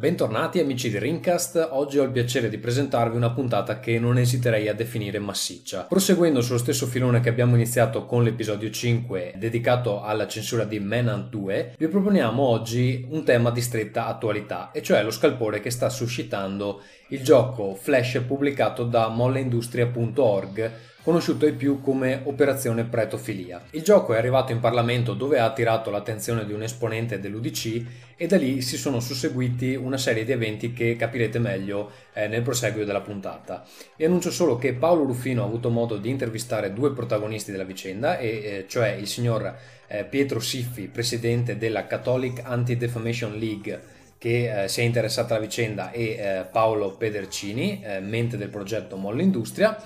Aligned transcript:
Bentornati 0.00 0.60
amici 0.60 0.88
di 0.88 0.98
Rincast, 0.98 1.68
oggi 1.72 1.98
ho 1.98 2.04
il 2.04 2.10
piacere 2.10 2.48
di 2.48 2.56
presentarvi 2.56 3.18
una 3.18 3.32
puntata 3.32 3.80
che 3.80 3.98
non 3.98 4.16
esiterei 4.16 4.66
a 4.66 4.72
definire 4.72 5.18
massiccia. 5.18 5.82
Proseguendo 5.82 6.40
sullo 6.40 6.56
stesso 6.56 6.86
filone 6.86 7.20
che 7.20 7.28
abbiamo 7.28 7.54
iniziato 7.54 8.06
con 8.06 8.22
l'episodio 8.22 8.70
5 8.70 9.34
dedicato 9.36 10.02
alla 10.02 10.26
censura 10.26 10.64
di 10.64 10.80
Menant 10.80 11.28
2, 11.28 11.74
vi 11.76 11.88
proponiamo 11.88 12.42
oggi 12.42 13.06
un 13.10 13.24
tema 13.24 13.50
di 13.50 13.60
stretta 13.60 14.06
attualità, 14.06 14.70
e 14.70 14.80
cioè 14.80 15.02
lo 15.02 15.10
scalpore 15.10 15.60
che 15.60 15.68
sta 15.68 15.90
suscitando 15.90 16.80
il 17.08 17.22
gioco 17.22 17.74
Flash 17.74 18.22
pubblicato 18.26 18.84
da 18.84 19.08
molleindustria.org 19.08 20.72
conosciuto 21.02 21.46
ai 21.46 21.52
più 21.52 21.80
come 21.80 22.20
Operazione 22.24 22.84
Pretofilia. 22.84 23.62
Il 23.70 23.82
gioco 23.82 24.12
è 24.12 24.18
arrivato 24.18 24.52
in 24.52 24.60
Parlamento 24.60 25.14
dove 25.14 25.38
ha 25.38 25.46
attirato 25.46 25.90
l'attenzione 25.90 26.44
di 26.44 26.52
un 26.52 26.62
esponente 26.62 27.18
dell'UDC 27.18 27.84
e 28.16 28.26
da 28.26 28.36
lì 28.36 28.60
si 28.60 28.76
sono 28.76 29.00
susseguiti 29.00 29.74
una 29.74 29.96
serie 29.96 30.24
di 30.24 30.32
eventi 30.32 30.74
che 30.74 30.96
capirete 30.96 31.38
meglio 31.38 31.90
eh, 32.12 32.28
nel 32.28 32.42
proseguio 32.42 32.84
della 32.84 33.00
puntata. 33.00 33.64
Vi 33.96 34.04
annuncio 34.04 34.30
solo 34.30 34.56
che 34.56 34.74
Paolo 34.74 35.04
Ruffino 35.04 35.42
ha 35.42 35.46
avuto 35.46 35.70
modo 35.70 35.96
di 35.96 36.10
intervistare 36.10 36.74
due 36.74 36.92
protagonisti 36.92 37.50
della 37.50 37.64
vicenda, 37.64 38.18
e, 38.18 38.28
eh, 38.28 38.64
cioè 38.68 38.90
il 38.90 39.06
signor 39.06 39.56
eh, 39.86 40.04
Pietro 40.04 40.38
Siffi, 40.38 40.88
presidente 40.88 41.56
della 41.56 41.86
Catholic 41.86 42.42
Anti-Defamation 42.44 43.38
League, 43.38 43.82
che 44.18 44.64
eh, 44.64 44.68
si 44.68 44.82
è 44.82 44.84
interessata 44.84 45.34
alla 45.34 45.44
vicenda, 45.44 45.92
e 45.92 46.02
eh, 46.02 46.44
Paolo 46.52 46.94
Pedercini, 46.94 47.80
eh, 47.82 48.00
mente 48.00 48.36
del 48.36 48.50
progetto 48.50 48.96
Molle 48.96 49.22
Industria 49.22 49.82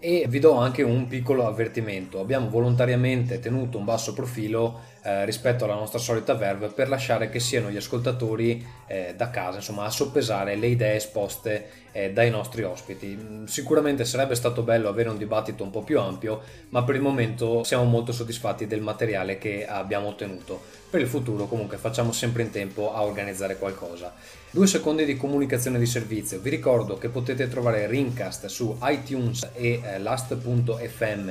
e 0.00 0.26
vi 0.28 0.38
do 0.38 0.52
anche 0.52 0.82
un 0.82 1.08
piccolo 1.08 1.46
avvertimento. 1.46 2.20
Abbiamo 2.20 2.48
volontariamente 2.48 3.40
tenuto 3.40 3.78
un 3.78 3.84
basso 3.84 4.12
profilo 4.12 4.80
eh, 5.02 5.24
rispetto 5.24 5.64
alla 5.64 5.74
nostra 5.74 5.98
solita 5.98 6.34
verve 6.34 6.68
per 6.68 6.88
lasciare 6.88 7.28
che 7.30 7.40
siano 7.40 7.68
gli 7.68 7.76
ascoltatori 7.76 8.64
eh, 8.86 9.14
da 9.16 9.30
casa, 9.30 9.56
insomma, 9.56 9.84
a 9.84 9.90
soppesare 9.90 10.54
le 10.54 10.68
idee 10.68 10.96
esposte 10.96 11.68
eh, 11.90 12.12
dai 12.12 12.30
nostri 12.30 12.62
ospiti. 12.62 13.18
Mm, 13.20 13.44
sicuramente 13.46 14.04
sarebbe 14.04 14.36
stato 14.36 14.62
bello 14.62 14.88
avere 14.88 15.08
un 15.08 15.18
dibattito 15.18 15.64
un 15.64 15.70
po' 15.70 15.82
più 15.82 15.98
ampio, 15.98 16.42
ma 16.68 16.84
per 16.84 16.94
il 16.94 17.02
momento 17.02 17.64
siamo 17.64 17.84
molto 17.84 18.12
soddisfatti 18.12 18.68
del 18.68 18.80
materiale 18.80 19.36
che 19.36 19.66
abbiamo 19.66 20.06
ottenuto. 20.06 20.62
Per 20.88 21.00
il 21.00 21.08
futuro 21.08 21.46
comunque 21.46 21.76
facciamo 21.76 22.12
sempre 22.12 22.42
in 22.42 22.50
tempo 22.50 22.94
a 22.94 23.02
organizzare 23.02 23.58
qualcosa. 23.58 24.14
Due 24.50 24.66
secondi 24.66 25.04
di 25.04 25.18
comunicazione 25.18 25.78
di 25.78 25.84
servizio. 25.84 26.40
Vi 26.40 26.48
ricordo 26.48 26.96
che 26.96 27.10
potete 27.10 27.48
trovare 27.48 27.86
Rincast 27.86 28.46
su 28.46 28.74
iTunes 28.80 29.50
e 29.52 29.82
eh, 29.84 29.98
last.fm 29.98 31.30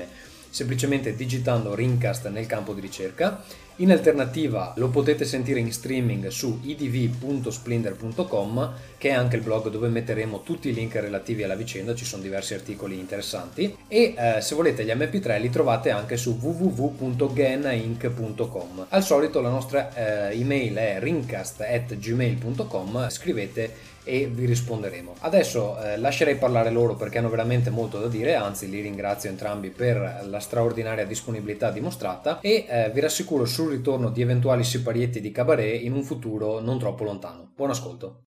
semplicemente 0.50 1.16
digitando 1.16 1.76
Rincast 1.76 2.28
nel 2.30 2.46
campo 2.46 2.74
di 2.74 2.82
ricerca 2.82 3.44
in 3.80 3.92
alternativa 3.92 4.74
lo 4.78 4.90
potete 4.90 5.24
sentire 5.24 5.60
in 5.60 5.72
streaming 5.72 6.30
su 6.30 6.62
idv.splendor.com 6.64 8.74
che 8.98 9.10
è 9.10 9.14
anche 9.14 9.36
il 9.36 9.44
blog 9.44 9.70
dove 9.70 9.88
metteremo 9.90 10.42
tutti 10.42 10.70
i 10.70 10.74
link 10.74 10.96
relativi 10.96 11.44
alla 11.44 11.54
vicenda, 11.54 11.94
ci 11.94 12.04
sono 12.04 12.24
diversi 12.24 12.56
articoli 12.56 12.98
interessanti 12.98 13.78
e 13.88 14.16
eh, 14.18 14.42
se 14.42 14.56
volete 14.56 14.84
gli 14.84 14.90
mp3 14.90 15.40
li 15.40 15.52
trovate 15.52 15.92
anche 15.92 16.18
su 16.18 16.40
www.genainc.com. 16.42 18.88
Al 18.90 19.04
solito 19.04 19.42
la 19.42 19.50
nostra 19.50 20.30
eh, 20.30 20.40
email 20.40 20.74
è 20.74 20.98
rincast.gmail.com, 21.00 23.10
scrivete 23.10 23.96
e 24.08 24.28
vi 24.28 24.46
risponderemo. 24.46 25.16
Adesso 25.20 25.80
eh, 25.80 25.98
lascerei 25.98 26.38
parlare 26.38 26.72
loro 26.72 26.96
perché 26.96 27.18
hanno 27.18 27.30
veramente 27.30 27.70
molto 27.70 28.00
da 28.00 28.08
dire, 28.08 28.36
anzi 28.36 28.70
li 28.70 28.80
ringrazio 28.80 29.30
entrambi 29.30 29.70
per 29.70 30.24
la 30.26 30.40
straordinaria 30.40 31.06
disponibilità 31.06 31.70
dimostrata 31.70 32.40
e 32.40 32.66
eh, 32.68 32.90
vi 32.94 33.02
rassicuro 33.02 33.46
sul 33.46 33.72
ritorno 33.72 34.10
di 34.10 34.22
eventuali 34.22 34.64
siparietti 34.64 35.20
di 35.20 35.32
cabaret 35.32 35.82
in 35.82 35.94
un 35.94 36.04
futuro 36.04 36.62
non 36.62 36.80
troppo 36.80 37.04
lontano. 37.04 37.52
Buon 37.54 37.72
ascolto. 37.72 38.24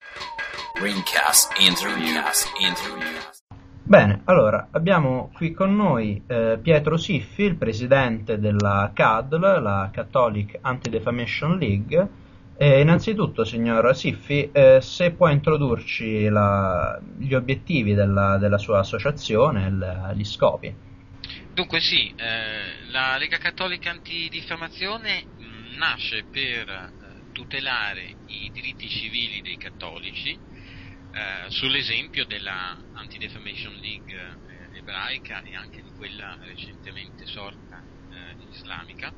Ringcast 0.81 1.53
Interviews. 1.61 2.47
Bene, 3.83 4.21
allora 4.25 4.69
abbiamo 4.73 5.31
qui 5.35 5.53
con 5.53 5.75
noi 5.75 6.23
eh, 6.27 6.59
Pietro 6.61 6.97
Siffi, 6.97 7.45
il 7.45 7.57
presidente 7.57 8.39
della 8.39 8.91
CADL, 8.93 9.63
la 9.63 9.89
Catholic 9.91 10.59
Anti-Defamation 10.61 11.57
League 11.57 12.09
eh, 12.61 12.81
innanzitutto, 12.81 13.45
signor 13.45 13.95
Siffi, 13.95 14.51
eh, 14.51 14.81
se 14.81 15.13
può 15.13 15.29
introdurci 15.29 16.29
la, 16.29 17.01
gli 17.17 17.33
obiettivi 17.33 17.95
della, 17.95 18.37
della 18.37 18.59
sua 18.59 18.81
associazione, 18.81 19.69
il, 19.69 20.13
gli 20.17 20.25
scopi. 20.25 20.75
Dunque 21.55 21.79
sì, 21.79 22.13
eh, 22.17 22.91
la 22.91 23.17
Lega 23.17 23.39
Cattolica 23.39 23.91
Antidifamazione 23.91 25.25
mh, 25.37 25.45
mm, 25.45 25.77
nasce 25.77 26.25
per 26.25 26.69
eh, 26.69 27.33
tutelare 27.33 28.17
i 28.27 28.51
diritti 28.53 28.89
civili 28.89 29.41
dei 29.41 29.57
cattolici 29.57 30.31
eh, 30.33 31.51
sull'esempio 31.51 32.27
della 32.27 32.77
Anti-Defamation 32.93 33.75
League 33.75 34.15
eh, 34.15 34.79
ebraica 34.79 35.45
e 35.45 35.55
anche 35.55 35.81
di 35.81 35.93
quella 35.97 36.37
recentemente 36.43 37.25
sorta 37.25 37.85
islamica 38.51 39.13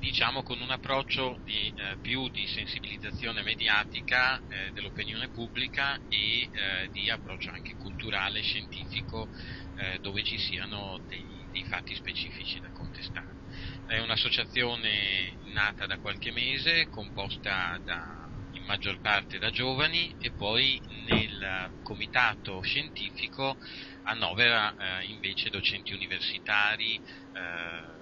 diciamo 0.00 0.42
con 0.42 0.62
un 0.62 0.70
approccio 0.70 1.40
di, 1.44 1.70
eh, 1.76 1.98
più 2.00 2.30
di 2.30 2.46
sensibilizzazione 2.46 3.42
mediatica 3.42 4.42
eh, 4.46 4.70
dell'opinione 4.72 5.28
pubblica 5.28 6.00
e 6.08 6.48
eh, 6.50 6.88
di 6.90 7.10
approccio 7.10 7.50
anche 7.50 7.74
culturale, 7.76 8.40
scientifico, 8.40 9.28
eh, 9.74 9.98
dove 10.00 10.22
ci 10.22 10.38
siano 10.38 11.02
dei, 11.06 11.46
dei, 11.50 11.64
fatti 11.64 11.94
specifici 11.94 12.58
da 12.60 12.70
contestare. 12.72 13.40
È 13.84 13.98
un'associazione 13.98 15.36
nata 15.52 15.84
da 15.84 15.98
qualche 15.98 16.32
mese, 16.32 16.88
composta 16.88 17.78
da, 17.84 18.26
in 18.52 18.64
maggior 18.64 19.00
parte 19.00 19.38
da 19.38 19.50
giovani 19.50 20.14
e 20.18 20.32
poi 20.32 20.80
nel 21.04 21.70
comitato 21.82 22.62
scientifico 22.62 23.58
annovera 24.04 24.74
eh, 24.74 25.04
invece 25.08 25.50
docenti 25.50 25.92
universitari, 25.92 26.94
eh, 26.94 27.99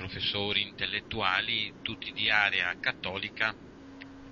professori 0.00 0.62
intellettuali, 0.62 1.74
tutti 1.82 2.10
di 2.12 2.30
area 2.30 2.74
cattolica, 2.80 3.54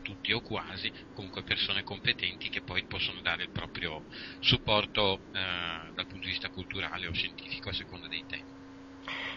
tutti 0.00 0.32
o 0.32 0.40
quasi, 0.40 0.90
comunque 1.12 1.42
persone 1.42 1.82
competenti 1.82 2.48
che 2.48 2.62
poi 2.62 2.86
possono 2.86 3.20
dare 3.20 3.42
il 3.42 3.50
proprio 3.50 4.04
supporto 4.40 5.18
eh, 5.30 5.92
dal 5.92 6.06
punto 6.06 6.24
di 6.24 6.30
vista 6.30 6.48
culturale 6.48 7.06
o 7.06 7.12
scientifico 7.12 7.68
a 7.68 7.74
seconda 7.74 8.08
dei 8.08 8.24
temi. 8.26 8.56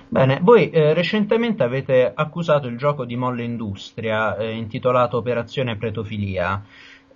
Bene, 0.07 0.39
voi 0.41 0.69
eh, 0.69 0.93
recentemente 0.93 1.63
avete 1.63 2.09
accusato 2.13 2.67
il 2.67 2.77
gioco 2.77 3.03
di 3.03 3.17
Molle 3.17 3.43
Industria 3.43 4.37
eh, 4.37 4.51
intitolato 4.51 5.17
Operazione 5.17 5.75
Pretofilia 5.75 6.63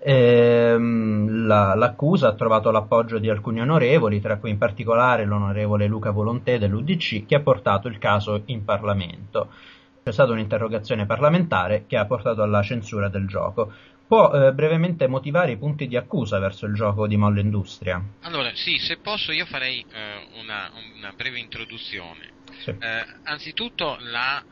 Ehm, 0.07 1.47
la, 1.47 1.73
l'accusa 1.73 2.27
ha 2.27 2.35
trovato 2.35 2.69
l'appoggio 2.69 3.17
di 3.17 3.27
alcuni 3.27 3.59
onorevoli, 3.59 4.21
tra 4.21 4.37
cui 4.37 4.51
in 4.51 4.59
particolare 4.59 5.25
l'onorevole 5.25 5.87
Luca 5.87 6.11
Volontè 6.11 6.59
dell'UDC, 6.59 7.25
che 7.25 7.35
ha 7.35 7.39
portato 7.39 7.87
il 7.87 7.97
caso 7.97 8.43
in 8.45 8.63
Parlamento. 8.63 9.49
C'è 10.03 10.11
stata 10.11 10.31
un'interrogazione 10.31 11.07
parlamentare 11.07 11.85
che 11.87 11.97
ha 11.97 12.05
portato 12.05 12.43
alla 12.43 12.61
censura 12.61 13.09
del 13.09 13.25
gioco. 13.25 13.73
Può 14.07 14.31
eh, 14.31 14.53
brevemente 14.53 15.07
motivare 15.07 15.53
i 15.53 15.57
punti 15.57 15.87
di 15.87 15.97
accusa 15.97 16.37
verso 16.37 16.67
il 16.67 16.75
gioco 16.75 17.07
di 17.07 17.17
Molle 17.17 17.41
Industria? 17.41 17.99
Allora, 18.21 18.51
sì, 18.53 18.77
se 18.77 18.97
posso 18.97 19.31
io 19.31 19.47
farei 19.47 19.83
eh, 19.91 20.39
una, 20.39 20.69
una, 20.97 21.13
breve 21.15 21.39
introduzione. 21.39 22.33
Sì. 22.59 22.69
Eh, 22.69 23.05
anzitutto 23.23 23.97
la 24.01 24.43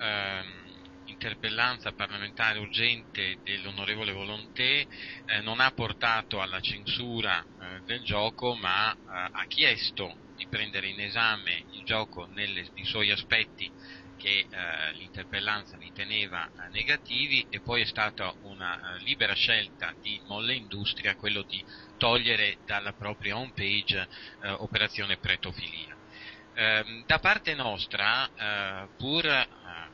ehm, 1.23 1.33
interpellanza 1.33 1.93
parlamentare 1.93 2.59
urgente 2.59 3.39
dell'onorevole 3.43 4.11
Volonté 4.11 4.87
eh, 5.25 5.41
non 5.41 5.59
ha 5.61 5.71
portato 5.71 6.41
alla 6.41 6.59
censura 6.59 7.41
eh, 7.59 7.81
del 7.85 8.03
gioco, 8.03 8.55
ma 8.55 8.91
eh, 8.91 8.97
ha 9.05 9.45
chiesto 9.47 10.19
di 10.35 10.45
prendere 10.47 10.87
in 10.87 10.99
esame 10.99 11.65
il 11.69 11.83
gioco 11.83 12.25
nelle, 12.25 12.67
nei 12.73 12.85
suoi 12.85 13.11
aspetti 13.11 13.71
che 14.15 14.47
eh, 14.49 14.93
l'interpellanza 14.93 15.77
riteneva 15.77 16.45
eh, 16.45 16.69
negativi 16.71 17.45
e 17.49 17.61
poi 17.61 17.81
è 17.81 17.85
stata 17.85 18.33
una 18.41 18.95
eh, 18.95 18.99
libera 18.99 19.33
scelta 19.33 19.93
di 19.99 20.21
Molle 20.25 20.55
Industria 20.55 21.15
quello 21.15 21.43
di 21.43 21.63
togliere 21.97 22.59
dalla 22.65 22.93
propria 22.93 23.37
home 23.37 23.51
page 23.53 24.07
operazione 24.57 25.17
pretofilia. 25.17 25.97
Ehm, 26.55 27.03
da 27.05 27.19
parte 27.19 27.55
nostra, 27.55 28.29
pur 28.95 29.25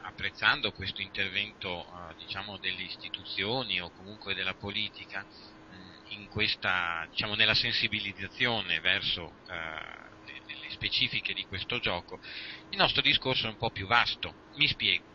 apprezzando 0.01 0.71
questo 0.71 1.01
intervento 1.01 1.85
eh, 1.85 2.15
diciamo, 2.15 2.57
delle 2.57 2.81
istituzioni 2.81 3.79
o 3.79 3.91
comunque 3.91 4.33
della 4.33 4.53
politica 4.55 5.25
mh, 5.69 6.25
questa, 6.27 7.05
diciamo, 7.09 7.35
nella 7.35 7.53
sensibilizzazione 7.53 8.79
verso 8.79 9.37
eh, 9.47 10.07
le 10.61 10.69
specifiche 10.71 11.33
di 11.33 11.45
questo 11.45 11.79
gioco, 11.79 12.19
il 12.69 12.77
nostro 12.77 13.01
discorso 13.01 13.45
è 13.45 13.49
un 13.49 13.57
po' 13.57 13.71
più 13.71 13.87
vasto. 13.87 14.37
Mi 14.55 14.67
spiego. 14.67 15.05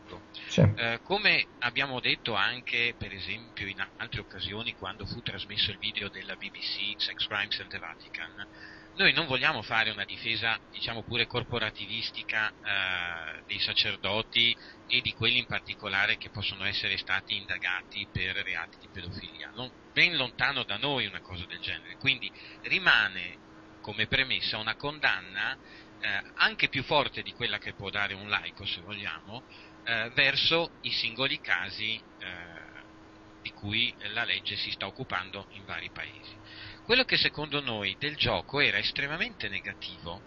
Sì. 0.49 0.61
Eh, 0.61 1.01
come 1.03 1.49
abbiamo 1.59 2.01
detto 2.01 2.35
anche, 2.35 2.95
per 2.97 3.13
esempio, 3.13 3.67
in 3.67 3.85
altre 3.97 4.21
occasioni, 4.21 4.75
quando 4.75 5.07
fu 5.07 5.21
trasmesso 5.21 5.71
il 5.71 5.79
video 5.79 6.09
della 6.09 6.37
BBC 6.37 6.95
Sex 6.97 7.27
Crimes 7.27 7.59
and 7.61 7.71
the 7.71 7.79
Vatican, 7.79 8.47
noi 8.97 9.13
non 9.13 9.27
vogliamo 9.27 9.63
fare 9.63 9.91
una 9.91 10.05
difesa, 10.05 10.59
diciamo 10.71 11.03
pure 11.03 11.27
corporativistica, 11.27 12.49
eh, 12.49 13.43
dei 13.47 13.59
sacerdoti 13.59 14.57
e 14.87 15.01
di 15.01 15.13
quelli 15.13 15.39
in 15.39 15.47
particolare 15.47 16.17
che 16.17 16.31
possono 16.31 16.65
essere 16.65 16.97
stati 16.97 17.37
indagati 17.37 18.07
per 18.11 18.37
reati 18.37 18.79
di 18.79 18.89
pedofilia. 18.93 19.51
Non, 19.55 19.71
ben 19.93 20.17
lontano 20.17 20.65
da 20.65 20.77
noi 20.77 21.07
una 21.07 21.21
cosa 21.21 21.45
del 21.47 21.61
genere. 21.61 21.97
Quindi 21.97 22.31
rimane 22.63 23.39
come 23.81 24.07
premessa 24.07 24.59
una 24.59 24.77
condanna 24.77 25.59
eh, 26.01 26.23
anche 26.35 26.69
più 26.69 26.83
forte 26.85 27.23
di 27.23 27.33
quella 27.33 27.59
che 27.59 27.75
può 27.75 27.91
dare 27.91 28.15
un 28.15 28.29
laico, 28.29 28.65
se 28.65 28.81
vogliamo, 28.81 29.45
eh, 29.85 30.11
verso 30.15 30.79
i 30.83 30.91
singoli 30.91 31.41
casi 31.41 32.01
eh, 32.19 32.73
di 33.43 33.51
cui 33.53 33.95
la 34.13 34.25
legge 34.25 34.57
si 34.57 34.71
sta 34.71 34.87
occupando 34.87 35.47
in 35.51 35.65
vari 35.65 35.91
paesi. 35.91 36.35
Quello 36.85 37.05
che 37.05 37.17
secondo 37.17 37.63
noi 37.63 37.97
del 37.99 38.15
gioco 38.15 38.61
era 38.61 38.77
estremamente 38.77 39.49
negativo 39.49 40.21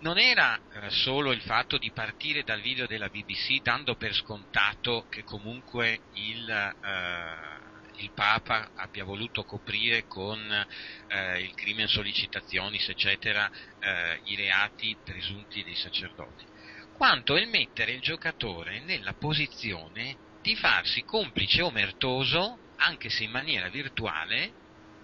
non 0.00 0.18
era 0.18 0.60
eh, 0.72 0.90
solo 0.90 1.30
il 1.30 1.40
fatto 1.40 1.78
di 1.78 1.92
partire 1.92 2.42
dal 2.42 2.60
video 2.60 2.88
della 2.88 3.08
BBC 3.08 3.60
dando 3.62 3.94
per 3.94 4.12
scontato 4.12 5.06
che 5.08 5.22
comunque 5.22 6.00
il, 6.14 6.50
eh, 6.50 8.02
il 8.02 8.10
Papa 8.12 8.72
abbia 8.74 9.04
voluto 9.04 9.44
coprire 9.44 10.08
con 10.08 10.66
eh, 11.06 11.42
il 11.42 11.54
crimine 11.54 11.86
sollicitazioni, 11.86 12.80
eccetera, 12.84 13.48
eh, 13.78 14.20
i 14.24 14.34
reati 14.34 14.98
presunti 15.04 15.62
dei 15.62 15.76
sacerdoti, 15.76 16.44
quanto 16.92 17.36
il 17.36 17.46
mettere 17.46 17.92
il 17.92 18.00
giocatore 18.00 18.80
nella 18.80 19.14
posizione 19.14 20.16
di 20.42 20.56
farsi 20.56 21.04
complice 21.04 21.62
omertoso, 21.62 22.62
anche 22.78 23.10
se 23.10 23.22
in 23.22 23.30
maniera 23.30 23.68
virtuale, 23.68 24.54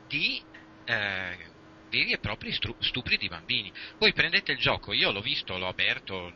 di 0.08 0.42
eh, 0.86 1.52
veri 1.88 2.12
e 2.12 2.18
propri 2.18 2.52
stru- 2.52 2.76
stupri 2.82 3.16
di 3.16 3.28
bambini. 3.28 3.72
Voi 3.98 4.12
prendete 4.12 4.52
il 4.52 4.58
gioco, 4.58 4.92
io 4.92 5.10
l'ho 5.10 5.20
visto, 5.20 5.58
l'ho 5.58 5.68
aperto, 5.68 6.32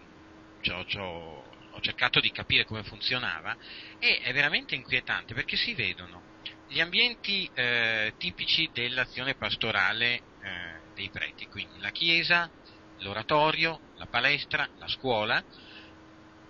c'ho, 0.60 0.84
c'ho, 0.84 1.56
ho 1.70 1.80
cercato 1.80 2.20
di 2.20 2.30
capire 2.30 2.64
come 2.64 2.82
funzionava 2.82 3.56
e 3.98 4.18
è 4.18 4.32
veramente 4.32 4.74
inquietante 4.74 5.34
perché 5.34 5.56
si 5.56 5.74
vedono 5.74 6.26
gli 6.66 6.80
ambienti 6.80 7.48
eh, 7.52 8.14
tipici 8.16 8.70
dell'azione 8.72 9.34
pastorale 9.34 10.24
eh, 10.40 10.90
dei 10.94 11.10
preti, 11.10 11.46
quindi 11.46 11.78
la 11.78 11.90
chiesa, 11.90 12.50
l'oratorio, 12.96 13.82
la 13.94 14.06
palestra, 14.06 14.68
la 14.76 14.88
scuola, 14.88 15.44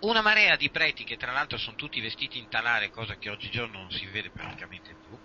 una 0.01 0.23
marea 0.23 0.57
di 0.57 0.71
preti 0.71 1.05
che 1.05 1.17
tra 1.17 1.33
l'altro 1.33 1.59
sono 1.59 1.77
tutti 1.77 2.01
vestiti 2.01 2.39
in 2.39 2.49
talare, 2.49 2.91
cosa 2.91 3.17
che 3.17 3.29
oggigiorno 3.29 3.79
non 3.79 3.91
si 3.91 4.07
vede 4.07 4.31
praticamente 4.31 4.97
più, 4.97 5.20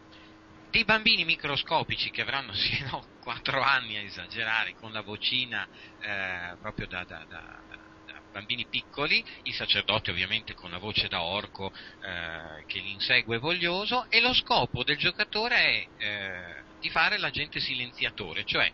dei 0.75 0.83
bambini 0.83 1.23
microscopici 1.23 2.11
che 2.11 2.21
avranno 2.21 2.51
sì, 2.53 2.83
no, 2.91 3.07
4 3.21 3.61
anni 3.61 3.95
a 3.95 4.01
esagerare, 4.01 4.75
con 4.75 4.91
la 4.91 4.99
vocina 4.99 5.65
eh, 6.01 6.57
proprio 6.59 6.85
da, 6.87 7.05
da, 7.05 7.23
da, 7.29 7.61
da, 7.69 8.21
bambini 8.29 8.65
piccoli, 8.69 9.23
il 9.43 9.53
sacerdote 9.53 10.11
ovviamente 10.11 10.53
con 10.53 10.69
la 10.69 10.77
voce 10.77 11.07
da 11.07 11.21
orco 11.21 11.71
eh, 11.71 12.65
che 12.65 12.79
li 12.79 12.91
insegue 12.91 13.37
voglioso 13.37 14.07
e 14.09 14.19
lo 14.19 14.33
scopo 14.33 14.83
del 14.83 14.97
giocatore 14.97 15.55
è 15.55 15.87
eh, 15.97 16.63
di 16.81 16.89
fare 16.89 17.17
l'agente 17.19 17.61
silenziatore, 17.61 18.43
cioè 18.43 18.69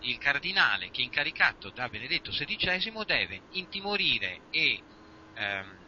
il 0.00 0.16
cardinale 0.16 0.90
che 0.90 1.02
è 1.02 1.04
incaricato 1.04 1.68
da 1.68 1.86
Benedetto 1.90 2.30
XVI 2.30 3.04
deve 3.04 3.42
intimorire 3.50 4.40
e 4.50 4.80
ehm, 5.34 5.81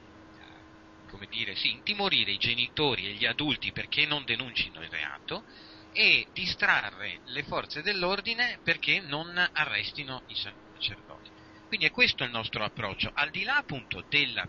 come 1.14 1.26
dire, 1.28 1.54
sì, 1.54 1.70
intimorire 1.70 2.32
i 2.32 2.38
genitori 2.38 3.06
e 3.06 3.12
gli 3.12 3.24
adulti 3.24 3.70
perché 3.70 4.04
non 4.04 4.24
denuncino 4.24 4.82
il 4.82 4.90
reato 4.90 5.44
e 5.92 6.26
distrarre 6.32 7.20
le 7.26 7.44
forze 7.44 7.82
dell'ordine 7.82 8.58
perché 8.64 8.98
non 8.98 9.32
arrestino 9.52 10.24
i 10.26 10.34
sacerdoti. 10.34 11.30
Quindi 11.68 11.86
è 11.86 11.92
questo 11.92 12.24
il 12.24 12.30
nostro 12.30 12.64
approccio, 12.64 13.12
al 13.14 13.30
di 13.30 13.44
là 13.44 13.58
appunto 13.58 14.04
della 14.08 14.44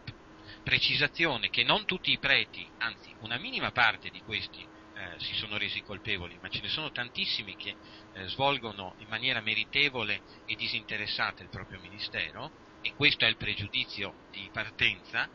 precisazione 0.63 1.49
che 1.49 1.63
non 1.63 1.85
tutti 1.85 2.11
i 2.11 2.17
preti, 2.17 2.67
anzi 2.77 3.15
una 3.19 3.37
minima 3.37 3.71
parte 3.71 4.09
di 4.09 4.21
questi 4.21 4.67
eh, 4.95 5.19
si 5.19 5.35
sono 5.35 5.57
resi 5.57 5.83
colpevoli, 5.83 6.39
ma 6.39 6.49
ce 6.49 6.61
ne 6.61 6.69
sono 6.69 6.89
tantissimi 6.89 7.55
che 7.55 7.77
eh, 8.13 8.27
svolgono 8.29 8.95
in 8.97 9.07
maniera 9.07 9.39
meritevole 9.39 10.23
e 10.45 10.55
disinteressata 10.55 11.43
il 11.43 11.49
proprio 11.49 11.79
ministero, 11.79 12.53
e 12.81 12.93
questo 12.93 13.25
è 13.25 13.27
il 13.27 13.35
pregiudizio 13.35 14.17
di 14.29 14.47
partenza, 14.51 15.29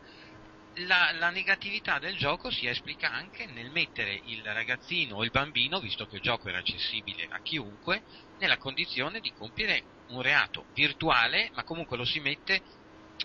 la, 0.75 1.11
la, 1.13 1.29
negatività 1.29 1.99
del 1.99 2.15
gioco 2.15 2.49
si 2.49 2.65
esplica 2.65 3.11
anche 3.11 3.45
nel 3.45 3.71
mettere 3.71 4.21
il 4.25 4.43
ragazzino 4.43 5.17
o 5.17 5.23
il 5.23 5.31
bambino, 5.31 5.79
visto 5.79 6.07
che 6.07 6.15
il 6.15 6.21
gioco 6.21 6.47
era 6.47 6.59
accessibile 6.59 7.27
a 7.29 7.41
chiunque, 7.41 8.03
nella 8.39 8.57
condizione 8.57 9.19
di 9.19 9.33
compiere 9.33 9.83
un 10.07 10.21
reato 10.21 10.65
virtuale, 10.73 11.49
ma 11.53 11.63
comunque 11.63 11.97
lo 11.97 12.05
si 12.05 12.19
mette, 12.19 12.61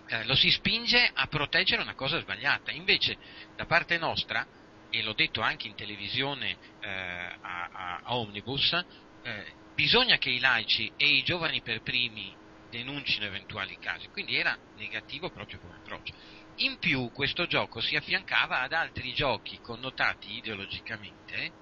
eh, 0.09 0.25
lo 0.25 0.35
si 0.35 0.51
spinge 0.51 1.11
a 1.13 1.27
proteggere 1.27 1.83
una 1.83 1.95
cosa 1.95 2.21
sbagliata. 2.21 2.73
Invece, 2.73 3.17
da 3.55 3.65
parte 3.65 3.97
nostra, 3.99 4.47
e 4.91 5.03
l'ho 5.03 5.15
detto 5.15 5.41
anche 5.41 5.69
in 5.69 5.75
televisione 5.75 6.57
eh, 6.81 6.89
a, 6.89 7.69
a, 7.73 8.01
a, 8.03 8.17
Omnibus, 8.17 8.73
eh, 9.23 9.53
bisogna 9.75 10.19
che 10.19 10.31
i 10.31 10.39
laici 10.39 10.91
e 10.97 11.07
i 11.07 11.23
giovani 11.23 11.61
per 11.61 11.83
primi 11.83 12.35
denuncino 12.71 13.25
eventuali 13.25 13.79
casi, 13.79 14.09
quindi 14.09 14.37
era 14.37 14.57
negativo 14.77 15.31
proprio 15.31 15.59
come 15.59 15.75
approccio. 15.77 16.15
In 16.61 16.79
più 16.79 17.11
questo 17.13 17.47
gioco 17.47 17.81
si 17.81 17.97
affiancava 17.97 18.63
ad 18.63 18.73
altri 18.73 19.13
giochi 19.13 19.59
connotati 19.61 20.37
ideologicamente 20.37 21.53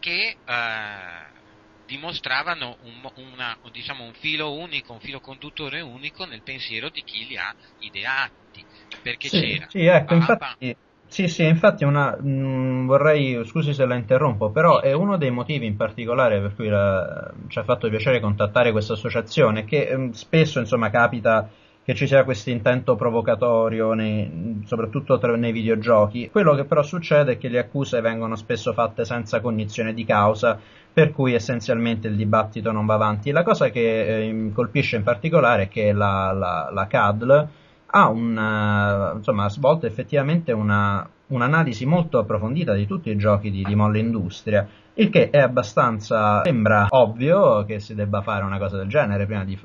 che 0.00 0.36
eh, 0.44 1.42
dimostravano 1.86 2.76
un, 2.80 3.08
una, 3.32 3.56
diciamo, 3.70 4.04
un, 4.04 4.12
filo 4.14 4.54
unico, 4.54 4.94
un 4.94 4.98
filo 4.98 5.20
conduttore 5.20 5.80
unico 5.80 6.24
nel 6.24 6.42
pensiero 6.42 6.88
di 6.88 7.02
chi 7.04 7.24
li 7.26 7.36
ha 7.36 7.54
ideati. 7.78 8.64
Perché 9.00 9.28
sì, 9.28 9.40
c'era 9.40 9.66
sì, 9.68 9.84
ecco, 9.84 10.14
infatti, 10.14 10.76
sì, 11.06 11.28
sì, 11.28 11.44
infatti 11.44 11.84
una, 11.84 12.16
mh, 12.18 12.28
mm, 12.28 12.86
vorrei, 12.86 13.44
scusi 13.44 13.72
se 13.72 13.84
la 13.84 13.94
interrompo, 13.94 14.50
però 14.50 14.80
è 14.80 14.92
uno 14.92 15.16
dei 15.18 15.30
motivi 15.30 15.66
in 15.66 15.76
particolare 15.76 16.40
per 16.40 16.54
cui 16.56 16.68
la, 16.68 17.32
ci 17.46 17.58
ha 17.60 17.64
fatto 17.64 17.88
piacere 17.88 18.18
contattare 18.18 18.72
questa 18.72 18.94
associazione, 18.94 19.64
che 19.64 19.96
mh, 19.96 20.10
spesso 20.10 20.58
insomma 20.58 20.90
capita 20.90 21.48
che 21.84 21.94
ci 21.94 22.06
sia 22.06 22.22
questo 22.22 22.50
intento 22.50 22.94
provocatorio 22.94 23.92
nei, 23.92 24.62
soprattutto 24.66 25.18
tra, 25.18 25.36
nei 25.36 25.50
videogiochi. 25.50 26.30
Quello 26.30 26.54
che 26.54 26.64
però 26.64 26.82
succede 26.82 27.32
è 27.32 27.38
che 27.38 27.48
le 27.48 27.58
accuse 27.58 28.00
vengono 28.00 28.36
spesso 28.36 28.72
fatte 28.72 29.04
senza 29.04 29.40
cognizione 29.40 29.92
di 29.92 30.04
causa, 30.04 30.58
per 30.92 31.12
cui 31.12 31.34
essenzialmente 31.34 32.06
il 32.06 32.16
dibattito 32.16 32.70
non 32.70 32.86
va 32.86 32.94
avanti. 32.94 33.32
La 33.32 33.42
cosa 33.42 33.70
che 33.70 34.28
eh, 34.28 34.50
colpisce 34.52 34.96
in 34.96 35.02
particolare 35.02 35.64
è 35.64 35.68
che 35.68 35.92
la, 35.92 36.32
la, 36.32 36.70
la 36.72 36.86
CADL 36.86 37.48
ha 37.94 38.08
una, 38.08 39.12
insomma, 39.16 39.48
svolto 39.48 39.86
effettivamente 39.86 40.52
una, 40.52 41.06
un'analisi 41.26 41.84
molto 41.84 42.18
approfondita 42.18 42.74
di 42.74 42.86
tutti 42.86 43.10
i 43.10 43.16
giochi 43.16 43.50
di, 43.50 43.64
di 43.64 43.74
Molle 43.74 43.98
Industria, 43.98 44.66
il 44.94 45.10
che 45.10 45.30
è 45.30 45.38
abbastanza 45.38 46.42
sembra 46.44 46.86
ovvio 46.90 47.64
che 47.64 47.80
si 47.80 47.94
debba 47.94 48.20
fare 48.20 48.44
una 48.44 48.58
cosa 48.58 48.76
del 48.76 48.88
genere 48.88 49.26
prima 49.26 49.44
di 49.44 49.58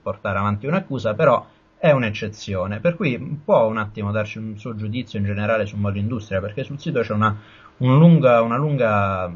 portare 0.00 0.38
avanti 0.38 0.66
un'accusa, 0.66 1.14
però 1.14 1.44
è 1.78 1.92
un'eccezione, 1.92 2.80
per 2.80 2.96
cui 2.96 3.18
può 3.44 3.66
un 3.66 3.78
attimo 3.78 4.10
darci 4.10 4.38
un 4.38 4.58
suo 4.58 4.74
giudizio 4.74 5.18
in 5.18 5.24
generale 5.24 5.64
su 5.66 5.76
Modo 5.76 5.98
Industria, 5.98 6.40
perché 6.40 6.64
sul 6.64 6.80
sito 6.80 7.00
c'è 7.00 7.12
una, 7.12 7.40
una 7.78 7.94
lunga, 7.94 8.42
una 8.42 8.56
lunga 8.56 9.32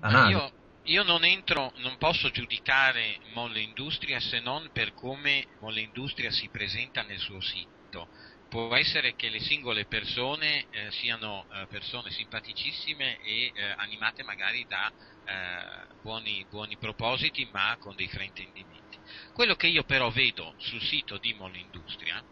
analisi. 0.00 0.32
Io, 0.32 0.52
io, 0.84 1.02
non 1.02 1.24
entro, 1.24 1.72
non 1.76 1.96
posso 1.98 2.30
giudicare 2.30 3.18
Molle 3.34 3.60
Industria 3.60 4.20
se 4.20 4.40
non 4.40 4.70
per 4.72 4.94
come 4.94 5.46
Molle 5.60 5.80
Industria 5.80 6.30
si 6.30 6.48
presenta 6.50 7.02
nel 7.02 7.18
suo 7.18 7.40
sito. 7.40 8.08
Può 8.48 8.74
essere 8.76 9.14
che 9.14 9.28
le 9.30 9.40
singole 9.40 9.84
persone 9.84 10.66
eh, 10.70 10.90
siano 10.92 11.44
eh, 11.52 11.66
persone 11.66 12.10
simpaticissime 12.10 13.18
e 13.20 13.52
eh, 13.52 13.74
animate 13.76 14.22
magari 14.22 14.64
da 14.68 14.88
eh, 14.88 15.94
buoni, 16.00 16.46
buoni 16.48 16.76
propositi, 16.78 17.48
ma 17.52 17.76
con 17.80 17.96
dei 17.96 18.08
fraintendimenti. 18.08 18.83
Quello 19.32 19.54
che 19.54 19.66
io 19.66 19.84
però 19.84 20.10
vedo 20.10 20.54
sul 20.58 20.82
sito 20.82 21.18
di 21.18 21.34
Molindustria 21.34 22.24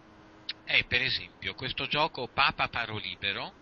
è 0.65 0.85
per 0.85 1.03
esempio 1.03 1.55
questo 1.55 1.87
gioco 1.87 2.29
Papa 2.33 2.69
Paro 2.69 2.97
Libero 2.97 3.57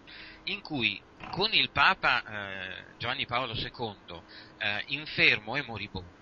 in 0.45 0.61
cui 0.61 1.03
con 1.31 1.53
il 1.53 1.71
Papa 1.71 2.23
eh, 2.23 2.95
Giovanni 2.99 3.27
Paolo 3.27 3.55
II 3.55 4.23
eh, 4.59 4.83
infermo 4.87 5.57
e 5.57 5.63
moribondo 5.63 6.20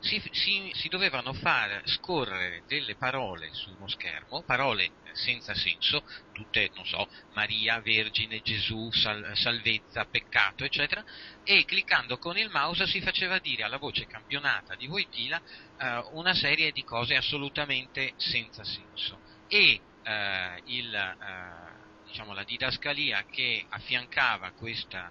si, 0.00 0.22
si, 0.32 0.70
si, 0.74 0.88
dovevano 0.88 1.32
far 1.32 1.82
scorrere 1.84 2.62
delle 2.66 2.96
parole 2.96 3.52
su 3.52 3.70
uno 3.76 3.88
schermo, 3.88 4.42
parole 4.42 4.90
senza 5.12 5.54
senso, 5.54 6.02
tutte, 6.32 6.70
non 6.74 6.84
so, 6.84 7.08
Maria, 7.34 7.80
Vergine, 7.80 8.40
Gesù, 8.42 8.90
sal, 8.90 9.32
salvezza, 9.34 10.04
peccato, 10.06 10.64
eccetera, 10.64 11.04
e 11.44 11.64
cliccando 11.64 12.18
con 12.18 12.36
il 12.36 12.50
mouse 12.50 12.86
si 12.86 13.00
faceva 13.00 13.38
dire 13.38 13.62
alla 13.62 13.78
voce 13.78 14.06
campionata 14.06 14.74
di 14.74 14.86
Voitila 14.86 15.40
eh, 15.78 16.04
una 16.12 16.34
serie 16.34 16.72
di 16.72 16.82
cose 16.82 17.14
assolutamente 17.14 18.12
senza 18.16 18.64
senso. 18.64 19.20
E 19.46 19.80
eh, 20.02 20.62
il, 20.64 20.94
eh, 20.94 22.04
diciamo, 22.06 22.32
la 22.32 22.44
didascalia 22.44 23.24
che 23.30 23.64
affiancava 23.68 24.50
questa 24.52 25.10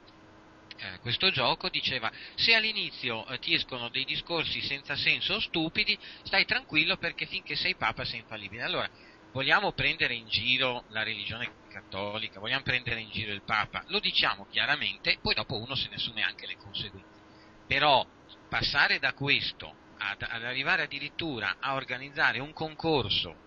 eh, 0.77 0.99
questo 0.99 1.29
gioco 1.31 1.69
diceva 1.69 2.11
se 2.35 2.53
all'inizio 2.53 3.25
eh, 3.27 3.39
ti 3.39 3.53
escono 3.53 3.89
dei 3.89 4.05
discorsi 4.05 4.61
senza 4.61 4.95
senso 4.95 5.35
o 5.35 5.39
stupidi, 5.39 5.97
stai 6.23 6.45
tranquillo 6.45 6.97
perché 6.97 7.25
finché 7.25 7.55
sei 7.55 7.75
papa 7.75 8.05
sei 8.05 8.19
infallibile. 8.19 8.63
Allora, 8.63 8.89
vogliamo 9.31 9.73
prendere 9.73 10.13
in 10.13 10.27
giro 10.27 10.85
la 10.89 11.03
religione 11.03 11.57
cattolica, 11.67 12.39
vogliamo 12.39 12.61
prendere 12.63 13.01
in 13.01 13.09
giro 13.09 13.33
il 13.33 13.43
papa, 13.43 13.83
lo 13.87 13.99
diciamo 13.99 14.45
chiaramente, 14.45 15.17
poi 15.21 15.33
dopo 15.33 15.59
uno 15.59 15.75
se 15.75 15.89
ne 15.89 15.95
assume 15.95 16.21
anche 16.21 16.45
le 16.45 16.55
conseguenze. 16.55 17.21
Però 17.65 18.05
passare 18.47 18.99
da 18.99 19.13
questo 19.13 19.79
ad, 19.97 20.21
ad 20.21 20.43
arrivare 20.43 20.83
addirittura 20.83 21.55
a 21.59 21.73
organizzare 21.73 22.39
un 22.39 22.53
concorso 22.53 23.39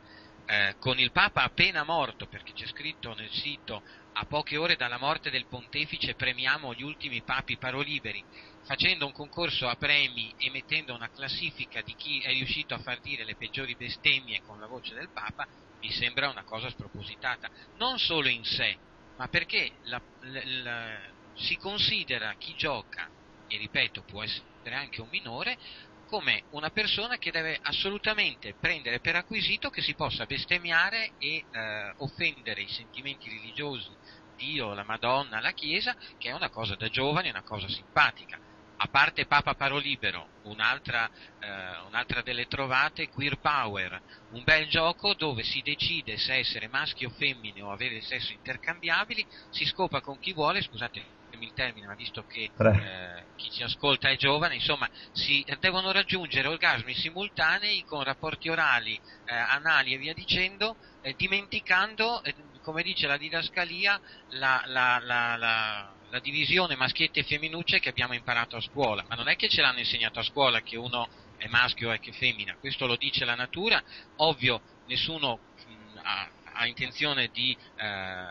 eh, 0.47 0.76
con 0.79 0.99
il 0.99 1.11
Papa 1.11 1.43
appena 1.43 1.83
morto, 1.83 2.26
perché 2.26 2.53
c'è 2.53 2.67
scritto 2.67 3.15
nel 3.15 3.31
sito 3.31 3.83
a 4.19 4.25
poche 4.25 4.57
ore 4.57 4.76
dalla 4.76 4.99
morte 4.99 5.29
del 5.31 5.47
pontefice 5.47 6.15
premiamo 6.15 6.73
gli 6.73 6.83
ultimi 6.83 7.23
papi 7.23 7.59
paroliberi, 7.59 8.25
facendo 8.65 9.07
un 9.07 9.12
concorso 9.12 9.69
a 9.69 9.76
premi 9.76 10.33
e 10.38 10.50
mettendo 10.50 10.95
una 10.95 11.11
classifica 11.11 11.83
di 11.83 11.95
chi 11.95 12.21
è 12.21 12.31
riuscito 12.31 12.75
a 12.75 12.79
far 12.79 13.00
dire 13.00 13.25
le 13.25 13.37
peggiori 13.37 13.75
bestemmie 13.75 14.41
con 14.43 14.59
la 14.59 14.67
voce 14.67 14.95
del 14.95 15.11
Papa, 15.12 15.47
mi 15.81 15.91
sembra 15.91 16.31
una 16.31 16.45
cosa 16.45 16.71
spropositata, 16.71 17.50
non 17.76 17.99
solo 17.99 18.29
in 18.29 18.45
sé, 18.45 18.79
ma 19.17 19.29
perché 19.29 19.73
la, 19.83 20.00
la, 20.21 20.43
la, 20.45 20.99
si 21.35 21.57
considera 21.57 22.35
chi 22.38 22.55
gioca, 22.57 23.11
e 23.49 23.57
ripeto 23.59 24.03
può 24.03 24.23
essere 24.23 24.75
anche 24.75 25.00
un 25.00 25.09
minore, 25.11 25.59
come 26.06 26.44
una 26.50 26.70
persona 26.70 27.18
che 27.18 27.30
deve 27.30 27.58
assolutamente 27.60 28.54
prendere 28.58 29.00
per 29.00 29.16
acquisito 29.16 29.68
che 29.70 29.82
si 29.82 29.94
possa 29.94 30.25
bestemmiare 30.25 31.12
e 31.18 31.44
eh, 31.50 31.92
offendere 31.96 32.62
i 32.62 32.68
sentimenti 32.68 33.28
religiosi, 33.28 33.94
Dio, 34.36 34.72
la 34.72 34.84
Madonna, 34.84 35.40
la 35.40 35.52
Chiesa, 35.52 35.96
che 36.16 36.28
è 36.28 36.32
una 36.32 36.48
cosa 36.48 36.76
da 36.76 36.88
giovani, 36.88 37.28
una 37.28 37.42
cosa 37.42 37.68
simpatica. 37.68 38.38
A 38.78 38.88
parte 38.88 39.25
Papa 39.25 39.54
Parolibero, 39.54 40.32
un'altra, 40.42 41.10
eh, 41.38 41.78
un'altra 41.86 42.20
delle 42.20 42.44
trovate, 42.44 43.08
Queer 43.08 43.38
Power, 43.38 43.98
un 44.28 44.44
bel 44.44 44.68
gioco 44.68 45.14
dove 45.14 45.42
si 45.42 45.62
decide 45.62 46.18
se 46.18 46.34
essere 46.34 46.68
maschi 46.68 47.06
o 47.06 47.10
femmine 47.10 47.62
o 47.62 47.72
avere 47.72 48.02
sesso 48.02 48.32
intercambiabili, 48.32 49.26
si 49.48 49.64
scopa 49.64 50.02
con 50.02 50.18
chi 50.18 50.34
vuole, 50.34 50.60
scusate 50.60 51.14
il 51.45 51.52
termine, 51.52 51.87
ma 51.87 51.95
visto 51.95 52.25
che 52.26 52.50
eh, 52.57 53.25
chi 53.37 53.50
ci 53.50 53.62
ascolta 53.62 54.09
è 54.09 54.16
giovane, 54.16 54.55
insomma, 54.55 54.88
si 55.12 55.45
devono 55.61 55.93
raggiungere 55.93 56.49
orgasmi 56.49 56.95
simultanei 56.95 57.85
con 57.85 58.02
rapporti 58.02 58.49
orali, 58.49 58.99
eh, 59.25 59.35
anali 59.35 59.95
e 59.95 59.99
via 59.99 60.14
dicendo, 60.14 60.76
eh, 61.02 61.14
dimenticando, 61.16 62.23
eh, 62.25 62.35
come 62.62 62.83
dice 62.83 63.07
la 63.07 63.16
didascalia, 63.16 64.00
la, 64.31 64.62
la, 64.66 65.00
la, 65.02 65.37
la, 65.37 66.21
divisione 66.21 66.76
maschietti 66.76 67.19
e 67.21 67.25
femminucce 67.25 67.78
che 67.78 67.90
abbiamo 67.90 68.14
imparato 68.14 68.57
a 68.57 68.61
scuola. 68.61 69.05
Ma 69.07 69.14
non 69.14 69.28
è 69.28 69.37
che 69.37 69.49
ce 69.49 69.61
l'hanno 69.61 69.81
insegnato 69.81 70.19
a 70.19 70.23
scuola 70.23 70.62
che 70.62 70.76
uno 70.76 71.09
è 71.37 71.47
maschio 71.49 71.93
e 71.93 72.00
che 72.00 72.11
è 72.11 72.12
femmina, 72.14 72.57
questo 72.59 72.87
lo 72.87 72.97
dice 72.97 73.25
la 73.25 73.35
natura, 73.35 73.83
ovvio 74.16 74.61
nessuno 74.87 75.38
mh, 75.66 75.99
ha, 76.02 76.28
ha, 76.55 76.66
intenzione 76.66 77.28
di 77.28 77.57
eh, 77.76 78.26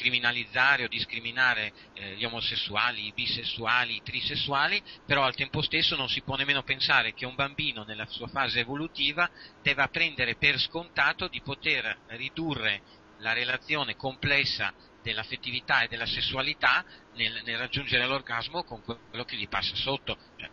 criminalizzare 0.00 0.84
o 0.84 0.88
discriminare 0.88 1.72
eh, 1.92 2.14
gli 2.16 2.24
omosessuali, 2.24 3.06
i 3.06 3.12
bisessuali, 3.12 3.96
i 3.96 4.02
trisessuali, 4.02 4.82
però 5.04 5.24
al 5.24 5.34
tempo 5.34 5.60
stesso 5.60 5.94
non 5.94 6.08
si 6.08 6.22
può 6.22 6.36
nemmeno 6.36 6.62
pensare 6.62 7.12
che 7.12 7.26
un 7.26 7.34
bambino 7.34 7.84
nella 7.84 8.06
sua 8.06 8.26
fase 8.28 8.60
evolutiva 8.60 9.28
debba 9.62 9.88
prendere 9.88 10.36
per 10.36 10.58
scontato 10.58 11.28
di 11.28 11.42
poter 11.42 11.98
ridurre 12.08 12.80
la 13.18 13.34
relazione 13.34 13.94
complessa 13.94 14.72
dell'affettività 15.02 15.82
e 15.82 15.88
della 15.88 16.06
sessualità 16.06 16.82
nel, 17.14 17.42
nel 17.44 17.58
raggiungere 17.58 18.06
l'orgasmo 18.06 18.64
con 18.64 18.82
quello 18.82 19.24
che 19.24 19.36
gli 19.36 19.48
passa 19.48 19.74
sotto. 19.74 20.16
Cioè, 20.36 20.49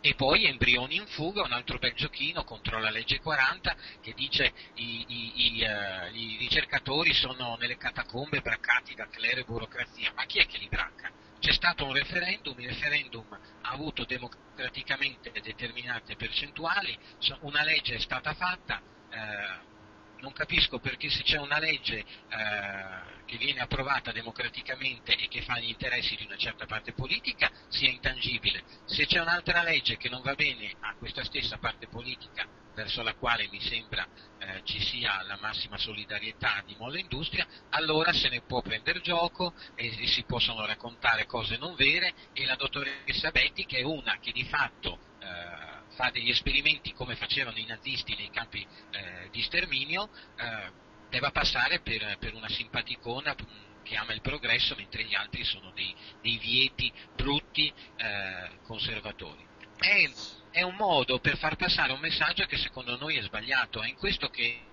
e 0.00 0.14
poi 0.14 0.44
Embrioni 0.44 0.96
in 0.96 1.06
fuga, 1.06 1.42
un 1.42 1.52
altro 1.52 1.78
bel 1.78 1.94
giochino 1.94 2.44
contro 2.44 2.78
la 2.78 2.90
legge 2.90 3.20
40 3.20 3.76
che 4.00 4.12
dice 4.14 4.52
i, 4.74 5.04
i, 5.08 5.32
i, 5.34 5.62
uh, 5.62 6.14
i 6.14 6.36
ricercatori 6.38 7.12
sono 7.12 7.56
nelle 7.56 7.76
catacombe 7.76 8.40
braccati 8.40 8.94
da 8.94 9.08
clero 9.08 9.40
e 9.40 9.44
burocrazia, 9.44 10.12
ma 10.14 10.24
chi 10.24 10.38
è 10.38 10.46
che 10.46 10.58
li 10.58 10.68
bracca? 10.68 11.10
C'è 11.40 11.52
stato 11.52 11.84
un 11.84 11.92
referendum, 11.92 12.58
il 12.60 12.68
referendum 12.68 13.26
ha 13.32 13.70
avuto 13.70 14.04
democraticamente 14.04 15.30
determinate 15.40 16.16
percentuali, 16.16 16.96
una 17.40 17.62
legge 17.62 17.94
è 17.94 18.00
stata 18.00 18.34
fatta, 18.34 18.80
eh, 19.10 19.76
non 20.20 20.32
capisco 20.32 20.78
perché 20.78 21.08
se 21.10 21.22
c'è 21.22 21.38
una 21.38 21.58
legge 21.58 21.98
eh, 21.98 23.16
che 23.24 23.36
viene 23.36 23.60
approvata 23.60 24.10
democraticamente 24.12 25.16
e 25.16 25.28
che 25.28 25.42
fa 25.42 25.58
gli 25.58 25.68
interessi 25.68 26.16
di 26.16 26.24
una 26.24 26.36
certa 26.36 26.66
parte 26.66 26.92
politica 26.92 27.50
sia 27.68 27.90
intangibile. 27.90 28.62
Se 28.86 29.06
c'è 29.06 29.20
un'altra 29.20 29.62
legge 29.62 29.96
che 29.96 30.08
non 30.08 30.22
va 30.22 30.34
bene 30.34 30.72
a 30.80 30.94
questa 30.96 31.24
stessa 31.24 31.58
parte 31.58 31.88
politica 31.88 32.46
verso 32.74 33.02
la 33.02 33.14
quale 33.14 33.48
mi 33.50 33.60
sembra 33.60 34.06
eh, 34.38 34.62
ci 34.62 34.80
sia 34.80 35.20
la 35.24 35.36
massima 35.40 35.76
solidarietà 35.76 36.62
di 36.64 36.76
Molla 36.78 37.00
Industria, 37.00 37.44
allora 37.70 38.12
se 38.12 38.28
ne 38.28 38.40
può 38.42 38.62
prendere 38.62 39.00
gioco 39.00 39.52
e 39.74 40.06
si 40.06 40.22
possono 40.22 40.64
raccontare 40.64 41.26
cose 41.26 41.56
non 41.56 41.74
vere 41.74 42.14
e 42.32 42.44
la 42.46 42.54
dottoressa 42.54 43.30
Betty 43.32 43.66
che 43.66 43.78
è 43.78 43.82
una 43.82 44.18
che 44.20 44.30
di 44.30 44.44
fatto 44.44 44.98
eh, 45.20 45.77
fa 45.98 46.10
degli 46.10 46.30
esperimenti 46.30 46.92
come 46.92 47.16
facevano 47.16 47.58
i 47.58 47.64
nazisti 47.64 48.14
nei 48.14 48.30
campi 48.30 48.64
eh, 48.92 49.28
di 49.32 49.42
sterminio, 49.42 50.08
eh, 50.36 50.70
debba 51.10 51.32
passare 51.32 51.80
per, 51.80 52.18
per, 52.20 52.34
una 52.34 52.48
simpaticona 52.48 53.34
che 53.82 53.96
ama 53.96 54.12
il 54.12 54.20
progresso, 54.20 54.76
mentre 54.76 55.02
gli 55.02 55.16
altri 55.16 55.42
sono 55.42 55.72
dei, 55.72 55.92
dei 56.22 56.38
vieti 56.38 56.92
brutti 57.16 57.72
eh, 57.96 58.60
conservatori. 58.62 59.44
È, 59.76 60.10
è 60.52 60.62
un 60.62 60.76
modo 60.76 61.18
per 61.18 61.36
far 61.36 61.56
passare 61.56 61.92
un 61.92 62.00
messaggio 62.00 62.46
che 62.46 62.58
secondo 62.58 62.96
noi 62.96 63.16
è 63.16 63.22
sbagliato, 63.22 63.82
è 63.82 63.88
in 63.88 63.96
questo 63.96 64.28
che 64.28 64.66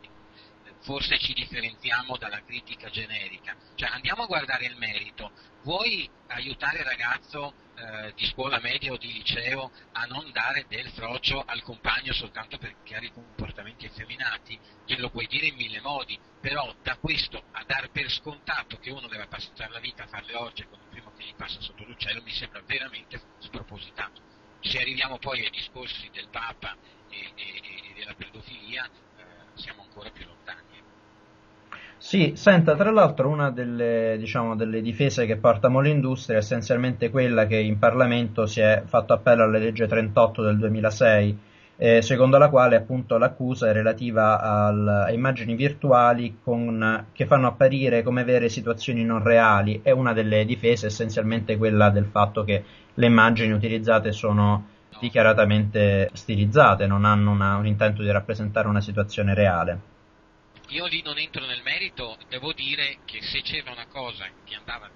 forse 0.86 1.18
ci 1.18 1.34
differenziamo 1.34 2.16
dalla 2.18 2.44
critica 2.44 2.90
generica. 2.90 3.56
Cioè 3.76 3.90
andiamo 3.90 4.24
a 4.24 4.28
guardare 4.28 4.66
il 4.66 4.78
merito. 4.78 5.32
Vuoi 5.64 6.08
aiutare 6.28 6.80
il 6.80 6.86
ragazzo 6.86 7.54
eh, 7.76 8.14
di 8.16 8.26
scuola 8.26 8.60
media 8.60 8.92
o 8.92 8.98
di 8.98 9.12
liceo 9.12 9.72
a 9.94 10.06
non 10.06 10.32
dare 10.32 10.66
del 10.68 10.88
frocio 10.92 11.44
al 11.44 11.64
compagno 11.64 12.14
soltanto 12.14 12.58
perché 12.60 12.96
ha 12.96 13.00
dei 13.00 13.12
comportamenti 13.12 13.86
effeminati, 13.86 14.58
glielo 14.86 15.10
puoi 15.10 15.26
dire 15.26 15.48
in 15.48 15.56
mille 15.56 15.82
modi, 15.82 16.18
però 16.40 16.74
da 16.84 16.96
questo 16.98 17.44
a 17.52 17.64
dar 17.66 17.90
per 17.90 18.10
scontato 18.12 18.78
che 18.78 18.92
uno 18.92 19.08
deve 19.08 19.26
passare 19.26 19.72
la 19.72 19.80
vita 19.80 20.04
a 20.04 20.08
fare 20.08 20.26
le 20.26 20.36
orge 20.36 20.68
con 20.68 20.80
il 20.80 20.88
primo 20.90 21.12
che 21.18 21.24
gli 21.24 21.36
passa 21.36 21.60
sotto 21.62 21.84
l'uccello 21.84 22.22
mi 22.22 22.32
sembra 22.32 22.62
veramente 22.62 23.20
spropositato. 23.40 24.22
Se 24.62 24.80
arriviamo 24.80 25.18
poi 25.18 25.44
ai 25.44 25.50
discorsi 25.50 26.10
del 26.12 26.30
Papa 26.30 26.78
e, 27.10 27.32
e, 27.36 27.62
e 27.90 27.94
della 27.96 28.14
pedofilia, 28.14 28.86
eh, 28.86 29.24
siamo 29.56 29.82
ancora 29.82 30.12
più 30.12 30.26
lontani. 30.26 30.75
Sì, 31.98 32.34
senta, 32.36 32.76
tra 32.76 32.92
l'altro 32.92 33.30
una 33.30 33.50
delle, 33.50 34.16
diciamo, 34.20 34.56
delle 34.56 34.82
difese 34.82 35.26
che 35.26 35.38
porta 35.38 35.70
Molindustria 35.70 36.38
è 36.38 36.40
essenzialmente 36.40 37.10
quella 37.10 37.48
che 37.48 37.58
in 37.58 37.80
Parlamento 37.80 38.46
si 38.46 38.60
è 38.60 38.84
fatto 38.86 39.14
appello 39.14 39.44
alla 39.44 39.58
legge 39.58 39.88
38 39.88 40.44
del 40.44 40.58
2006, 40.58 41.40
eh, 41.78 42.02
secondo 42.02 42.38
la 42.38 42.50
quale 42.50 42.76
appunto 42.76 43.18
l'accusa 43.18 43.70
è 43.70 43.74
relativa 43.74 44.40
al, 44.40 44.88
a 44.88 45.12
immagini 45.12 45.56
virtuali 45.56 46.38
con, 46.44 47.08
che 47.12 47.26
fanno 47.26 47.48
apparire 47.48 48.04
come 48.04 48.24
vere 48.24 48.50
situazioni 48.50 49.04
non 49.04 49.24
reali 49.24 49.80
e 49.82 49.92
una 49.92 50.14
delle 50.14 50.46
difese 50.46 50.86
è 50.86 50.90
essenzialmente 50.90 51.58
quella 51.58 51.90
del 51.90 52.06
fatto 52.06 52.44
che 52.44 52.64
le 52.94 53.06
immagini 53.06 53.52
utilizzate 53.52 54.12
sono 54.12 54.68
dichiaratamente 55.00 56.10
stilizzate, 56.14 56.88
non 56.88 57.04
hanno 57.04 57.32
una, 57.32 57.56
un 57.56 57.66
intento 57.66 58.02
di 58.02 58.12
rappresentare 58.12 58.68
una 58.68 58.82
situazione 58.82 59.34
reale. 59.34 59.94
Io 60.70 60.86
lì 60.88 61.02
non 61.04 61.18
entro 61.20 61.46
nel 61.46 61.62
merito, 61.62 62.18
devo 62.28 62.52
dire 62.52 62.98
che 63.06 63.22
se 63.22 63.42
c'era 63.42 63.72
una 63.72 63.86
cosa 63.86 64.28
che 64.44 64.56
andava 64.56 64.90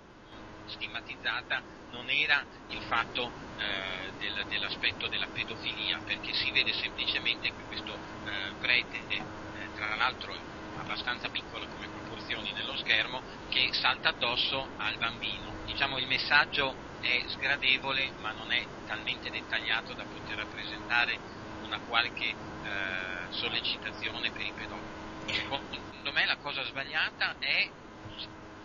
stigmatizzata 0.66 1.62
non 1.92 2.10
era 2.10 2.44
il 2.70 2.82
fatto 2.84 3.32
eh, 3.58 4.12
del, 4.18 4.46
dell'aspetto 4.48 5.08
della 5.08 5.28
pedofilia, 5.28 6.02
perché 6.04 6.34
si 6.34 6.52
vede 6.52 6.74
semplicemente 6.74 7.52
che 7.54 7.64
questo 7.66 7.94
eh, 7.94 8.54
prete, 8.60 9.06
eh, 9.08 9.70
tra 9.76 9.96
l'altro 9.96 10.34
abbastanza 10.78 11.30
piccolo 11.30 11.68
come 11.68 11.88
proporzioni 11.88 12.52
nello 12.54 12.76
schermo, 12.78 13.22
che 13.50 13.70
salta 13.74 14.10
addosso 14.10 14.74
al 14.78 14.98
bambino. 14.98 15.54
Diciamo 15.66 16.00
il 16.00 16.08
messaggio 16.08 16.74
è 17.00 17.24
sgradevole 17.28 18.12
ma 18.18 18.32
non 18.32 18.52
è 18.52 18.66
talmente 18.86 19.30
dettagliato 19.30 19.94
da 19.94 20.04
poter 20.04 20.38
rappresentare 20.38 21.18
una 21.64 21.80
qualche 21.80 22.26
eh, 22.26 23.32
sollecitazione 23.32 24.32
per 24.32 24.42
i 24.42 24.52
pedofili. 24.54 24.99
Secondo 25.32 26.12
me 26.12 26.26
la 26.26 26.38
cosa 26.38 26.64
sbagliata 26.64 27.38
è, 27.38 27.70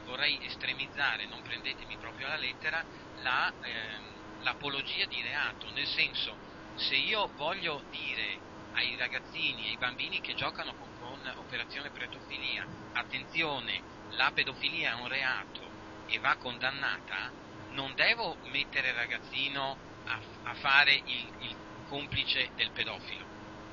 vorrei 0.05 0.43
estremizzare, 0.45 1.27
non 1.27 1.43
prendetemi 1.43 1.97
proprio 1.97 2.27
alla 2.27 2.37
lettera, 2.37 2.85
la, 3.17 3.53
ehm, 3.61 4.43
l'apologia 4.43 5.07
di 5.07 5.21
reato, 5.23 5.71
nel 5.71 5.87
senso 5.87 6.37
se 6.75 6.97
io 6.97 7.31
voglio 7.37 7.85
dire 7.91 8.41
ai 8.73 8.97
ragazzini, 8.97 9.69
ai 9.69 9.77
bambini 9.77 10.21
che 10.21 10.35
giocano 10.35 10.75
con, 10.75 10.89
con 10.99 11.33
operazione 11.37 11.91
pedofilia, 11.91 12.67
attenzione, 12.93 13.83
la 14.11 14.31
pedofilia 14.33 14.91
è 14.91 14.95
un 14.95 15.09
reato 15.09 15.73
e 16.07 16.19
va 16.19 16.37
condannata, 16.37 17.33
non 17.71 17.95
devo 17.95 18.39
mettere 18.45 18.89
il 18.89 18.95
ragazzino 18.95 19.79
a, 20.05 20.21
a 20.43 20.55
fare 20.55 20.95
il, 20.95 21.33
il, 21.39 21.57
complice 21.87 22.51
del 22.55 22.73
pedofilo, 22.73 23.27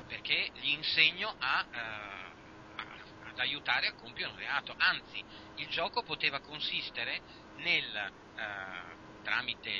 perché 0.06 0.50
gli 0.52 0.68
insegno 0.68 1.34
a, 1.38 1.66
a, 1.70 2.21
ad 3.32 3.38
aiutare 3.38 3.88
a 3.88 3.94
compiere 3.94 4.30
un 4.30 4.38
reato. 4.38 4.74
Anzi, 4.76 5.22
il 5.56 5.68
gioco 5.68 6.02
poteva 6.02 6.40
consistere 6.40 7.20
nel, 7.56 8.12
uh, 8.34 9.22
tramite 9.22 9.70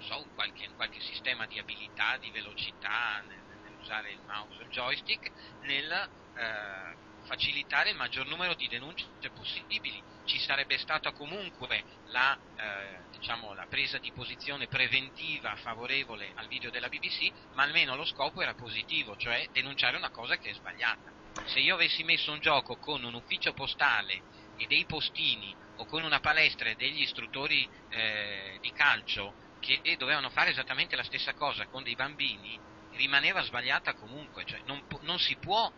so, 0.00 0.26
qualche, 0.34 0.68
qualche, 0.74 1.00
sistema 1.00 1.46
di 1.46 1.58
abilità, 1.58 2.16
di 2.16 2.30
velocità, 2.30 3.22
nel, 3.26 3.38
nell'usare 3.62 4.10
il 4.10 4.20
mouse 4.26 4.58
o 4.58 4.62
il 4.62 4.70
joystick, 4.70 5.30
nel 5.62 6.08
uh, 6.34 7.26
facilitare 7.26 7.90
il 7.90 7.96
maggior 7.96 8.26
numero 8.26 8.54
di 8.54 8.66
denunce 8.66 9.06
possibili 9.34 10.02
ci 10.24 10.38
sarebbe 10.38 10.78
stata 10.78 11.10
comunque 11.10 11.82
la, 12.06 12.38
eh, 12.56 12.98
diciamo, 13.10 13.52
la, 13.52 13.66
presa 13.66 13.98
di 13.98 14.12
posizione 14.12 14.68
preventiva 14.68 15.56
favorevole 15.56 16.30
al 16.34 16.46
video 16.46 16.70
della 16.70 16.88
BBC, 16.88 17.32
ma 17.54 17.64
almeno 17.64 17.96
lo 17.96 18.04
scopo 18.04 18.40
era 18.40 18.54
positivo, 18.54 19.16
cioè 19.16 19.48
denunciare 19.52 19.96
una 19.96 20.10
cosa 20.10 20.36
che 20.36 20.50
è 20.50 20.54
sbagliata. 20.54 21.19
Se 21.44 21.58
io 21.58 21.74
avessi 21.74 22.04
messo 22.04 22.32
un 22.32 22.40
gioco 22.40 22.76
con 22.76 23.02
un 23.02 23.14
ufficio 23.14 23.52
postale 23.52 24.22
e 24.56 24.66
dei 24.66 24.84
postini 24.84 25.54
o 25.76 25.86
con 25.86 26.02
una 26.02 26.20
palestra 26.20 26.68
e 26.68 26.74
degli 26.74 27.00
istruttori 27.00 27.68
eh, 27.88 28.58
di 28.60 28.72
calcio 28.72 29.34
che 29.60 29.96
dovevano 29.98 30.30
fare 30.30 30.50
esattamente 30.50 30.96
la 30.96 31.02
stessa 31.02 31.34
cosa 31.34 31.66
con 31.66 31.82
dei 31.82 31.94
bambini, 31.94 32.58
rimaneva 32.92 33.42
sbagliata 33.42 33.94
comunque, 33.94 34.44
cioè 34.44 34.60
non, 34.64 34.82
non 35.02 35.18
si 35.18 35.36
può 35.36 35.70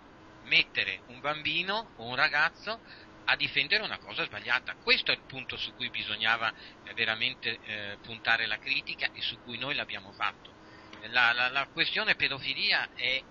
mettere 0.45 1.03
un 1.07 1.21
bambino 1.21 1.93
o 1.97 2.07
un 2.07 2.17
ragazzo 2.17 2.81
a 3.25 3.37
difendere 3.37 3.83
una 3.83 3.99
cosa 3.99 4.25
sbagliata. 4.25 4.77
Questo 4.77 5.13
è 5.13 5.15
il 5.15 5.25
punto 5.27 5.57
su 5.57 5.75
cui 5.75 5.91
bisognava 5.91 6.53
eh, 6.85 6.95
veramente 6.95 7.59
eh, 7.63 7.99
puntare 8.03 8.47
la 8.47 8.59
critica 8.59 9.11
e 9.13 9.21
su 9.21 9.41
cui 9.43 9.59
noi 9.59 9.75
l'abbiamo 9.75 10.13
fatto. 10.13 10.51
La, 11.09 11.33
la, 11.33 11.49
la 11.49 11.67
questione 11.67 12.15
pedofilia 12.15 12.91
è 12.95 13.23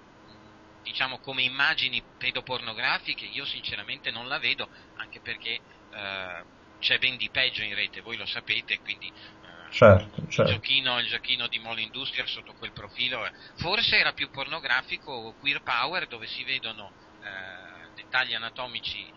diciamo 0.82 1.20
come 1.20 1.44
immagini 1.44 2.04
pedopornografiche 2.18 3.26
io 3.26 3.46
sinceramente 3.46 4.12
non 4.12 4.28
la 4.28 4.40
vedo 4.40 4.70
anche 4.96 5.22
perché 5.22 5.62
eh, 5.90 6.46
c'è 6.80 6.98
ben 6.98 7.18
di 7.18 7.30
peggio 7.30 7.64
in 7.64 7.76
rete 7.76 8.02
voi 8.02 8.18
lo 8.18 8.26
sapete 8.26 8.80
quindi 8.80 9.08
eh, 9.08 9.72
certo, 9.72 10.28
certo. 10.28 10.42
Il, 10.52 10.58
giochino, 10.58 11.00
il, 11.00 11.08
giochino, 11.08 11.48
di 11.48 11.60
Mall 11.60 11.80
Industrial 11.80 12.28
sotto 12.28 12.54
quel 12.54 12.72
profilo 12.72 13.26
eh, 13.26 13.32
forse 13.58 13.98
era 13.98 14.14
più 14.14 14.30
pornografico 14.30 15.36
Queer 15.40 15.62
Power 15.62 16.08
dove 16.08 16.28
si 16.28 16.44
vedono 16.44 16.92
eh, 17.22 17.94
dettagli 17.94 18.34
anatomici 18.34 19.14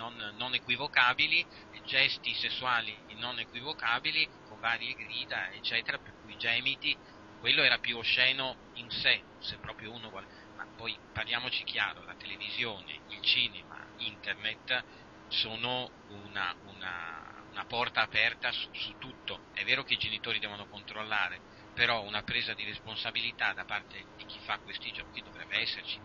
non, 0.00 0.14
non 0.38 0.54
equivocabili, 0.54 1.46
gesti 1.84 2.32
sessuali 2.34 2.96
non 3.16 3.38
equivocabili, 3.38 4.26
con 4.48 4.58
varie 4.60 4.94
grida, 4.94 5.50
eccetera, 5.50 5.98
per 5.98 6.14
cui 6.22 6.36
gemiti, 6.36 6.96
quello 7.38 7.62
era 7.62 7.78
più 7.78 7.98
osceno 7.98 8.56
in 8.74 8.90
sé, 8.90 9.22
se 9.38 9.58
proprio 9.58 9.92
uno 9.92 10.08
vuole. 10.08 10.26
Poi 10.80 10.98
parliamoci 11.12 11.62
chiaro, 11.62 12.04
la 12.04 12.14
televisione, 12.14 13.02
il 13.08 13.20
cinema, 13.20 13.86
internet 13.96 14.82
sono 15.26 15.92
una, 16.06 16.56
una, 16.60 17.44
una 17.50 17.66
porta 17.66 18.00
aperta 18.00 18.50
su, 18.50 18.66
su 18.72 18.94
tutto. 18.96 19.42
È 19.52 19.62
vero 19.62 19.82
che 19.82 19.92
i 19.92 19.98
genitori 19.98 20.38
devono 20.38 20.64
controllare, 20.64 21.42
però 21.74 22.00
una 22.00 22.22
presa 22.22 22.54
di 22.54 22.64
responsabilità 22.64 23.52
da 23.52 23.66
parte 23.66 24.06
di 24.14 24.24
chi 24.24 24.38
fa 24.38 24.58
questi 24.60 24.90
giochi 24.90 25.20
dovrebbe 25.20 25.58
esserci. 25.58 26.00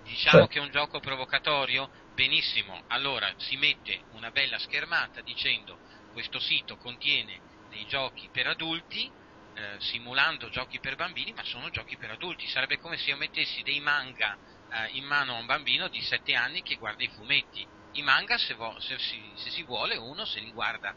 Diciamo 0.00 0.46
che 0.46 0.60
è 0.60 0.62
un 0.62 0.70
gioco 0.70 1.00
provocatorio? 1.00 1.90
Benissimo, 2.12 2.84
allora 2.86 3.34
si 3.36 3.56
mette 3.56 4.04
una 4.10 4.30
bella 4.30 4.60
schermata 4.60 5.22
dicendo 5.22 5.80
questo 6.08 6.38
sito 6.38 6.76
contiene 6.76 7.42
dei 7.66 7.84
giochi 7.84 8.30
per 8.30 8.46
adulti, 8.46 9.12
eh, 9.52 9.76
simulando 9.78 10.48
giochi 10.48 10.78
per 10.80 10.94
bambini, 10.96 11.32
ma 11.32 11.42
sono 11.44 11.70
giochi 11.70 11.96
per 11.96 12.10
adulti. 12.10 12.46
Sarebbe 12.46 12.78
come 12.78 12.96
se 12.96 13.10
io 13.10 13.16
mettessi 13.16 13.62
dei 13.62 13.80
manga 13.80 14.36
eh, 14.68 14.96
in 14.96 15.04
mano 15.04 15.34
a 15.36 15.38
un 15.38 15.46
bambino 15.46 15.88
di 15.88 16.00
7 16.00 16.34
anni 16.34 16.62
che 16.62 16.76
guarda 16.76 17.04
i 17.04 17.08
fumetti. 17.08 17.66
I 17.92 18.02
manga, 18.02 18.38
se, 18.38 18.54
vo- 18.54 18.78
se, 18.78 18.98
si, 18.98 19.34
se 19.36 19.50
si, 19.50 19.64
vuole, 19.64 19.96
uno 19.96 20.24
se 20.24 20.38
li 20.40 20.52
guarda 20.52 20.94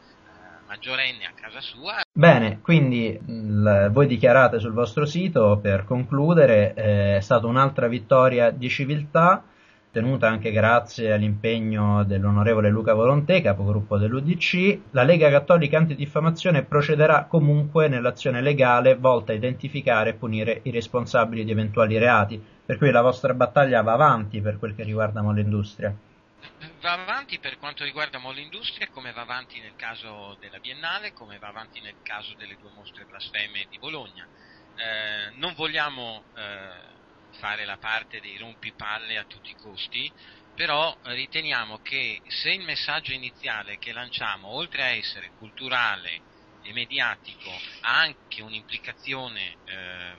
maggiorenne 0.65 1.25
a 1.25 1.31
casa 1.33 1.61
sua. 1.61 2.01
Bene, 2.11 2.61
quindi 2.61 3.17
l- 3.27 3.89
voi 3.91 4.07
dichiarate 4.07 4.59
sul 4.59 4.73
vostro 4.73 5.05
sito, 5.05 5.59
per 5.61 5.83
concludere, 5.83 6.73
eh, 6.73 7.17
è 7.17 7.19
stata 7.21 7.47
un'altra 7.47 7.87
vittoria 7.87 8.49
di 8.51 8.69
civiltà, 8.69 9.43
tenuta 9.93 10.27
anche 10.27 10.51
grazie 10.51 11.13
all'impegno 11.13 12.03
dell'onorevole 12.03 12.71
Luca 12.71 12.95
Volontè, 12.95 13.43
capogruppo 13.43 13.99
dell'UDC. 13.99 14.79
La 14.89 15.03
Lega 15.03 15.29
Cattolica 15.29 15.77
Antidiffamazione 15.77 16.63
procederà 16.63 17.25
comunque 17.25 17.87
nell'azione 17.87 18.41
legale 18.41 18.95
volta 18.95 19.33
a 19.33 19.35
identificare 19.35 20.09
e 20.09 20.13
punire 20.15 20.61
i 20.63 20.71
responsabili 20.71 21.45
di 21.45 21.51
eventuali 21.51 21.99
reati, 21.99 22.43
per 22.65 22.79
cui 22.79 22.89
la 22.89 23.03
vostra 23.03 23.35
battaglia 23.35 23.83
va 23.83 23.93
avanti 23.93 24.41
per 24.41 24.57
quel 24.57 24.73
che 24.73 24.81
riguarda 24.81 25.21
Molindustria 25.21 25.95
va 26.81 26.93
avanti 26.93 27.39
per 27.39 27.57
quanto 27.57 27.85
riguarda 27.85 28.17
Molle 28.17 28.41
Industria, 28.41 28.89
come 28.89 29.13
va 29.13 29.21
avanti 29.21 29.61
nel 29.61 29.77
caso 29.77 30.35
della 30.41 30.59
Biennale, 30.59 31.13
come 31.13 31.39
va 31.39 31.47
avanti 31.47 31.79
nel 31.79 31.95
caso 32.03 32.33
delle 32.35 32.57
due 32.59 32.71
mostre 32.75 33.05
blasfeme 33.05 33.65
di 33.69 33.79
Bologna. 33.79 34.27
Eh, 34.75 35.35
non 35.35 35.53
vogliamo 35.53 36.23
eh, 36.35 36.93
fare 37.33 37.65
la 37.65 37.77
parte 37.77 38.19
dei 38.19 38.37
rompipalle 38.37 39.17
a 39.17 39.25
tutti 39.25 39.51
i 39.51 39.55
costi, 39.55 40.11
però 40.53 40.95
riteniamo 41.03 41.79
che 41.79 42.21
se 42.27 42.51
il 42.51 42.63
messaggio 42.63 43.11
iniziale 43.13 43.77
che 43.77 43.91
lanciamo, 43.91 44.49
oltre 44.49 44.83
a 44.83 44.89
essere 44.89 45.31
culturale 45.33 46.23
e 46.61 46.73
mediatico, 46.73 47.49
ha 47.81 47.99
anche 47.99 48.41
un'implicazione, 48.41 49.57
eh, 49.63 50.15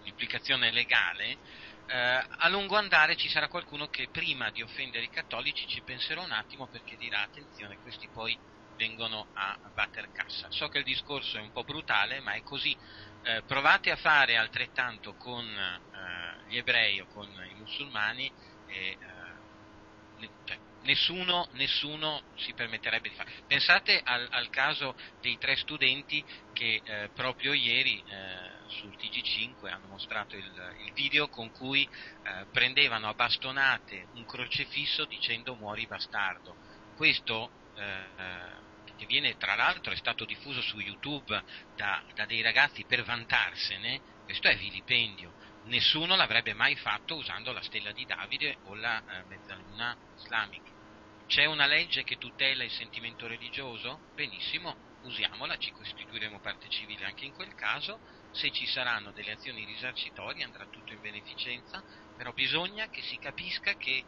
un'implicazione 0.00 0.70
legale, 0.70 1.38
eh, 1.86 2.26
a 2.28 2.48
lungo 2.48 2.76
andare 2.76 3.16
ci 3.16 3.28
sarà 3.28 3.48
qualcuno 3.48 3.88
che 3.88 4.08
prima 4.10 4.50
di 4.50 4.62
offendere 4.62 5.04
i 5.04 5.10
cattolici 5.10 5.66
ci 5.66 5.82
penserà 5.82 6.20
un 6.20 6.32
attimo 6.32 6.68
perché 6.68 6.96
dirà 6.96 7.22
attenzione, 7.22 7.78
questi 7.78 8.08
poi 8.10 8.38
vengono 8.76 9.28
a 9.34 9.58
batter 9.72 10.10
cassa. 10.10 10.48
So 10.50 10.68
che 10.68 10.78
il 10.78 10.84
discorso 10.84 11.38
è 11.38 11.40
un 11.40 11.50
po' 11.50 11.64
brutale, 11.64 12.20
ma 12.20 12.32
è 12.32 12.42
così. 12.42 12.76
Eh, 13.22 13.42
provate 13.44 13.90
a 13.90 13.96
fare 13.96 14.36
altrettanto 14.36 15.14
con 15.14 15.46
eh, 15.46 15.82
gli 16.52 16.58
ebrei 16.58 17.00
o 17.00 17.06
con 17.06 17.26
i 17.26 17.54
musulmani 17.54 18.30
e 18.66 18.98
eh, 20.20 20.28
cioè, 20.44 20.58
nessuno, 20.82 21.48
nessuno, 21.52 22.22
si 22.36 22.52
permetterebbe 22.52 23.08
di 23.08 23.14
fare. 23.14 23.32
Pensate 23.46 24.02
al, 24.04 24.28
al 24.30 24.50
caso 24.50 24.94
dei 25.22 25.38
tre 25.38 25.56
studenti 25.56 26.22
che 26.52 26.82
eh, 26.84 27.08
proprio 27.14 27.54
ieri 27.54 28.04
eh, 28.06 28.50
sul 28.66 28.94
TG5 28.98 29.70
hanno 29.70 29.86
mostrato 29.86 30.36
il, 30.36 30.76
il 30.84 30.92
video 30.92 31.28
con 31.28 31.50
cui 31.52 31.88
eh, 31.88 32.46
prendevano 32.52 33.08
a 33.08 33.14
bastonate 33.14 34.08
un 34.14 34.26
crocefisso 34.26 35.06
dicendo 35.06 35.54
muori 35.54 35.86
bastardo. 35.86 36.54
Questo 36.94 37.50
eh, 37.74 38.60
che 38.96 39.06
viene 39.06 39.36
tra 39.38 39.54
l'altro 39.54 39.92
è 39.92 39.96
stato 39.96 40.26
diffuso 40.26 40.60
su 40.60 40.78
YouTube 40.78 41.42
da, 41.74 42.02
da 42.14 42.26
dei 42.26 42.42
ragazzi 42.42 42.84
per 42.84 43.02
vantarsene, 43.02 44.00
questo 44.24 44.48
è 44.48 44.56
vilipendio. 44.56 45.41
Nessuno 45.64 46.16
l'avrebbe 46.16 46.54
mai 46.54 46.74
fatto 46.76 47.16
usando 47.16 47.52
la 47.52 47.62
stella 47.62 47.92
di 47.92 48.04
Davide 48.04 48.58
o 48.62 48.74
la 48.74 49.02
eh, 49.04 49.24
mezzaluna 49.24 49.96
islamica. 50.16 50.70
C'è 51.26 51.44
una 51.44 51.66
legge 51.66 52.02
che 52.02 52.16
tutela 52.16 52.64
il 52.64 52.70
sentimento 52.70 53.26
religioso? 53.26 54.00
Benissimo, 54.12 54.76
usiamola, 55.02 55.56
ci 55.56 55.70
costituiremo 55.70 56.40
parte 56.40 56.68
civile 56.68 57.04
anche 57.04 57.24
in 57.24 57.32
quel 57.32 57.54
caso, 57.54 58.00
se 58.32 58.50
ci 58.50 58.66
saranno 58.66 59.12
delle 59.12 59.32
azioni 59.32 59.64
risarcitorie 59.64 60.44
andrà 60.44 60.66
tutto 60.66 60.92
in 60.92 61.00
beneficenza, 61.00 61.82
però 62.16 62.32
bisogna 62.32 62.88
che 62.88 63.02
si 63.02 63.16
capisca 63.18 63.74
che 63.74 63.96
eh, 63.96 64.04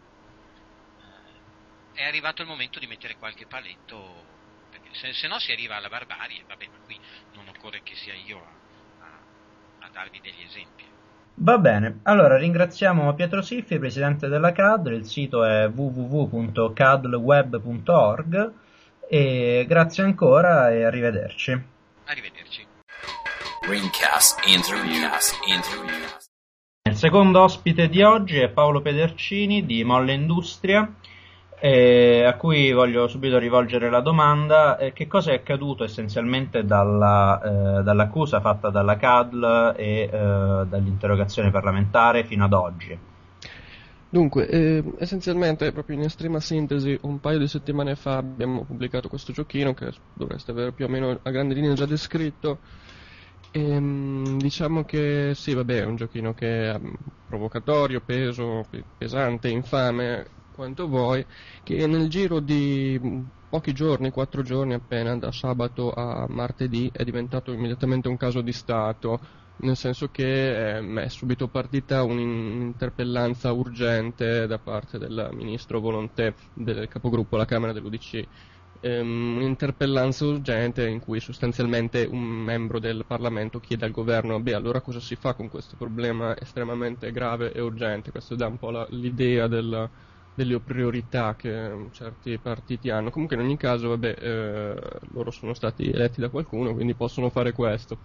è 1.92 2.04
arrivato 2.04 2.42
il 2.42 2.48
momento 2.48 2.78
di 2.78 2.86
mettere 2.86 3.16
qualche 3.16 3.46
paletto, 3.46 4.66
perché 4.70 4.92
se, 4.94 5.12
se, 5.14 5.28
no 5.28 5.38
si 5.38 5.52
arriva 5.52 5.76
alla 5.76 5.88
barbarie, 5.88 6.42
vabbè, 6.44 6.66
ma 6.66 6.78
qui 6.80 6.98
non 7.32 7.46
occorre 7.48 7.82
che 7.82 7.94
sia 7.94 8.14
io 8.14 8.38
a, 8.38 9.06
a, 9.06 9.86
a 9.86 9.88
darvi 9.90 10.20
degli 10.20 10.42
esempi. 10.42 10.93
Va 11.36 11.58
bene, 11.58 11.98
allora 12.04 12.36
ringraziamo 12.36 13.12
Pietro 13.14 13.42
Siffi, 13.42 13.80
presidente 13.80 14.28
della 14.28 14.52
CADL, 14.52 14.92
il 14.92 15.04
sito 15.04 15.44
è 15.44 15.68
www.cadlweb.org 15.68 18.52
e 19.08 19.64
grazie 19.66 20.04
ancora 20.04 20.70
e 20.70 20.84
arrivederci. 20.84 21.60
Arrivederci. 22.04 22.64
Ringcast 23.68 24.46
Interview. 24.46 25.10
Il 26.88 26.96
secondo 26.96 27.40
ospite 27.40 27.88
di 27.88 28.02
oggi 28.02 28.38
è 28.38 28.48
Paolo 28.50 28.80
Pedercini 28.80 29.66
di 29.66 29.82
Molle 29.82 30.12
Industria, 30.12 30.88
eh, 31.64 32.24
a 32.24 32.35
cui 32.35 32.72
voglio 32.72 33.09
subito 33.09 33.38
rivolgere 33.38 33.88
la 33.88 34.00
domanda 34.00 34.77
eh, 34.77 34.92
che 34.92 35.07
cosa 35.07 35.31
è 35.31 35.37
accaduto 35.37 35.83
essenzialmente 35.83 36.66
dalla, 36.66 37.40
eh, 37.40 37.83
dall'accusa 37.83 38.42
fatta 38.42 38.68
dalla 38.68 38.98
CADL 38.98 39.72
e 39.74 40.00
eh, 40.03 40.09
dall'interrogazione 40.68 41.50
parlamentare 41.50 42.24
fino 42.24 42.44
ad 42.44 42.53
oggi. 42.53 42.98
Dunque, 44.11 44.46
eh, 44.46 44.85
essenzialmente, 44.98 45.72
proprio 45.72 45.96
in 45.96 46.03
estrema 46.03 46.38
sintesi, 46.38 46.98
un 47.00 47.18
paio 47.18 47.38
di 47.38 47.48
settimane 47.48 47.96
fa 47.96 48.18
abbiamo 48.18 48.64
pubblicato 48.64 49.09
questo 49.09 49.33
giochino 49.33 49.72
che 49.72 49.90
dovreste 50.12 50.50
aver 50.50 50.74
più 50.74 50.85
o 50.85 50.88
meno 50.88 51.18
a 51.22 51.31
grandi 51.31 51.55
linee 51.55 51.72
già 51.72 51.87
descritto. 51.87 52.59
E, 53.50 53.70
ehm, 53.70 54.37
diciamo 54.37 54.85
che 54.85 55.33
sì, 55.35 55.55
vabbè, 55.55 55.81
è 55.81 55.85
un 55.87 55.96
giochino 55.96 56.35
che 56.35 56.72
è 56.72 56.81
provocatorio, 57.27 58.03
peso, 58.05 58.66
pesante, 58.98 59.48
infame, 59.48 60.27
quanto 60.54 60.86
vuoi, 60.88 61.24
che 61.64 61.86
nel 61.86 62.08
giro 62.08 62.38
di 62.40 62.98
pochi 63.48 63.72
giorni, 63.72 64.10
quattro 64.10 64.42
giorni 64.42 64.74
appena, 64.74 65.16
da 65.16 65.32
sabato 65.32 65.92
a 65.92 66.26
martedì, 66.28 66.90
è 66.92 67.02
diventato 67.04 67.52
immediatamente 67.52 68.08
un 68.08 68.16
caso 68.16 68.40
di 68.40 68.52
Stato 68.52 69.20
nel 69.56 69.76
senso 69.76 70.08
che 70.10 70.78
eh, 70.78 71.02
è 71.04 71.08
subito 71.08 71.46
partita 71.48 72.02
un'interpellanza 72.02 73.52
urgente 73.52 74.46
da 74.48 74.58
parte 74.58 74.98
del 74.98 75.30
ministro 75.32 75.78
Volontè 75.80 76.34
del 76.52 76.88
capogruppo 76.88 77.36
alla 77.36 77.44
Camera 77.44 77.72
dell'UDC 77.72 78.26
ehm, 78.80 79.36
un'interpellanza 79.36 80.24
urgente 80.26 80.86
in 80.88 81.00
cui 81.00 81.20
sostanzialmente 81.20 82.04
un 82.04 82.20
membro 82.20 82.78
del 82.78 83.04
Parlamento 83.06 83.60
chiede 83.60 83.84
al 83.86 83.90
governo 83.92 84.40
beh 84.40 84.54
allora 84.54 84.80
cosa 84.80 85.00
si 85.00 85.16
fa 85.16 85.34
con 85.34 85.48
questo 85.48 85.76
problema 85.76 86.36
estremamente 86.38 87.10
grave 87.12 87.52
e 87.52 87.60
urgente? 87.60 88.10
Questo 88.10 88.34
dà 88.34 88.46
un 88.46 88.58
po' 88.58 88.70
la, 88.70 88.86
l'idea 88.90 89.46
del, 89.46 89.90
delle 90.34 90.60
priorità 90.60 91.36
che 91.36 91.88
certi 91.92 92.38
partiti 92.38 92.90
hanno. 92.90 93.10
Comunque 93.10 93.36
in 93.36 93.42
ogni 93.42 93.56
caso 93.56 93.88
vabbè 93.90 94.16
eh, 94.18 94.74
loro 95.12 95.30
sono 95.30 95.54
stati 95.54 95.88
eletti 95.90 96.20
da 96.20 96.28
qualcuno 96.28 96.74
quindi 96.74 96.94
possono 96.94 97.30
fare 97.30 97.52
questo. 97.52 98.00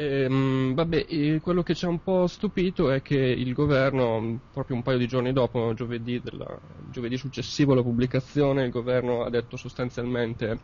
Ehm, 0.00 0.74
vabbè, 0.74 1.40
quello 1.40 1.62
che 1.64 1.74
ci 1.74 1.84
ha 1.84 1.88
un 1.88 2.00
po' 2.02 2.28
stupito 2.28 2.88
è 2.90 3.02
che 3.02 3.16
il 3.16 3.52
governo, 3.52 4.42
proprio 4.48 4.76
un 4.76 4.82
paio 4.82 4.96
di 4.96 5.08
giorni 5.08 5.32
dopo, 5.32 5.74
giovedì, 5.74 6.20
della, 6.20 6.56
giovedì 6.88 7.16
successivo 7.16 7.72
alla 7.72 7.82
pubblicazione, 7.82 8.64
il 8.64 8.70
governo 8.70 9.24
ha 9.24 9.30
detto 9.30 9.56
sostanzialmente 9.56 10.62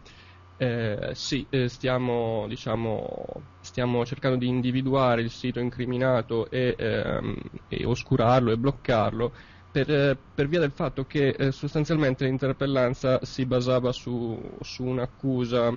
eh, 0.56 1.10
sì, 1.14 1.46
eh, 1.50 1.68
stiamo, 1.68 2.46
diciamo, 2.48 3.48
stiamo, 3.58 4.04
cercando 4.06 4.36
di 4.38 4.46
individuare 4.46 5.22
il 5.22 5.30
sito 5.30 5.58
incriminato 5.58 6.48
e, 6.48 6.76
ehm, 6.78 7.34
e 7.66 7.84
oscurarlo 7.84 8.52
e 8.52 8.56
bloccarlo 8.56 9.34
per, 9.74 9.90
eh, 9.90 10.16
per, 10.32 10.46
via 10.46 10.60
del 10.60 10.70
fatto 10.70 11.04
che 11.04 11.30
eh, 11.30 11.50
sostanzialmente 11.50 12.24
l'interpellanza 12.24 13.18
si 13.24 13.44
basava 13.44 13.90
su, 13.90 14.40
su 14.60 14.84
un'accusa 14.84 15.76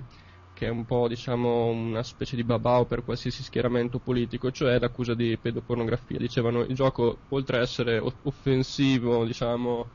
che 0.54 0.66
è 0.66 0.68
un 0.68 0.84
po' 0.84 1.08
diciamo 1.08 1.66
una 1.66 2.04
specie 2.04 2.36
di 2.36 2.44
babao 2.44 2.84
per 2.84 3.02
qualsiasi 3.04 3.42
schieramento 3.42 3.98
politico, 3.98 4.52
cioè 4.52 4.78
l'accusa 4.78 5.14
di 5.14 5.36
pedopornografia. 5.36 6.16
Dicevano 6.18 6.60
il 6.60 6.74
gioco 6.76 7.18
oltre 7.30 7.58
a 7.58 7.60
essere 7.60 8.00
offensivo, 8.22 9.24
diciamo, 9.24 9.88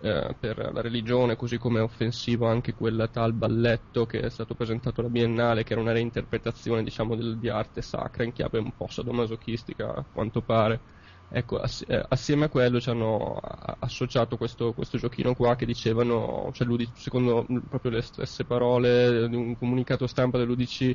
eh, 0.00 0.34
per 0.38 0.70
la 0.72 0.80
religione, 0.80 1.36
così 1.36 1.58
come 1.58 1.80
è 1.80 1.82
offensivo 1.82 2.46
anche 2.46 2.72
quel 2.72 3.10
tal 3.12 3.34
balletto 3.34 4.06
che 4.06 4.20
è 4.20 4.30
stato 4.30 4.54
presentato 4.54 5.00
alla 5.00 5.10
Biennale, 5.10 5.64
che 5.64 5.72
era 5.72 5.82
una 5.82 5.92
reinterpretazione 5.92 6.82
diciamo, 6.82 7.14
del, 7.14 7.38
di 7.38 7.50
arte 7.50 7.82
sacra 7.82 8.24
in 8.24 8.32
chiave 8.32 8.58
un 8.58 8.72
po' 8.74 8.88
sadomasochistica 8.88 9.94
a 9.94 10.04
quanto 10.10 10.40
pare 10.40 10.99
Ecco, 11.32 11.62
eh, 11.62 12.04
assieme 12.08 12.46
a 12.46 12.48
quello 12.48 12.80
ci 12.80 12.90
hanno 12.90 13.38
associato 13.78 14.36
questo, 14.36 14.72
questo 14.72 14.98
giochino 14.98 15.34
qua 15.34 15.54
che 15.54 15.64
dicevano, 15.64 16.50
cioè 16.52 16.66
secondo 16.94 17.46
proprio 17.68 17.92
le 17.92 18.02
stesse 18.02 18.44
parole 18.44 19.28
di 19.28 19.36
un 19.36 19.56
comunicato 19.56 20.08
stampa 20.08 20.38
dell'UDC 20.38 20.94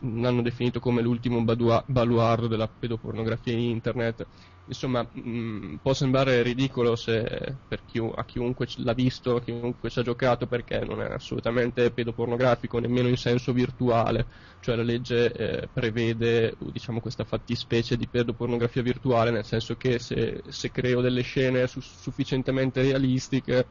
l'hanno 0.00 0.42
definito 0.42 0.80
come 0.80 1.02
l'ultimo 1.02 1.42
baluardo 1.44 2.46
della 2.46 2.68
pedopornografia 2.68 3.52
in 3.52 3.60
internet. 3.60 4.26
Insomma, 4.64 5.02
mh, 5.12 5.20
mm, 5.20 5.74
può 5.76 5.92
sembrare 5.92 6.42
ridicolo 6.42 6.94
se, 6.94 7.58
chi, 7.84 7.98
a 7.98 8.24
chiunque 8.24 8.66
l'ha 8.76 8.92
visto, 8.94 9.36
a 9.36 9.40
chiunque 9.42 9.90
ci 9.90 9.98
ha 9.98 10.02
giocato, 10.02 10.46
perché 10.46 10.80
non 10.84 11.00
è 11.02 11.06
assolutamente 11.12 11.90
pedopornografico, 11.92 12.78
nemmeno 12.78 13.08
in 13.08 13.16
senso 13.16 13.52
virtuale. 13.52 14.28
Cioè 14.60 14.76
la 14.76 14.82
legge 14.82 15.32
eh, 15.32 15.68
prevede 15.68 16.56
diciamo, 16.58 17.00
questa 17.00 17.24
fattispecie 17.24 17.96
di 17.96 18.08
pedopornografia 18.08 18.82
virtuale, 18.82 19.30
nel 19.30 19.44
senso 19.44 19.76
che 19.76 19.98
se, 19.98 20.42
se 20.48 20.70
creo 20.70 21.00
delle 21.00 21.22
scene 21.22 21.66
su, 21.66 21.80
sufficientemente 21.80 22.82
realistiche, 22.82 23.68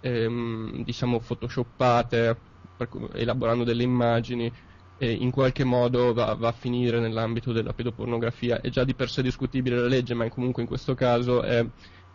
ehm, 0.00 0.82
diciamo 0.84 1.18
photoshoppate, 1.20 2.40
elaborando 3.14 3.64
delle 3.64 3.82
immagini, 3.82 4.52
eh, 4.98 5.10
in 5.12 5.30
qualche 5.30 5.64
modo 5.64 6.12
va, 6.12 6.34
va, 6.34 6.48
a 6.48 6.52
finire 6.52 6.98
nell'ambito 7.00 7.52
della 7.52 7.72
pedopornografia. 7.72 8.60
È 8.60 8.68
già 8.68 8.84
di 8.84 8.94
per 8.94 9.08
sé 9.08 9.22
discutibile 9.22 9.76
la 9.78 9.86
legge, 9.86 10.14
ma 10.14 10.28
comunque 10.28 10.62
in 10.62 10.68
questo 10.68 10.94
caso 10.94 11.42
è, 11.42 11.64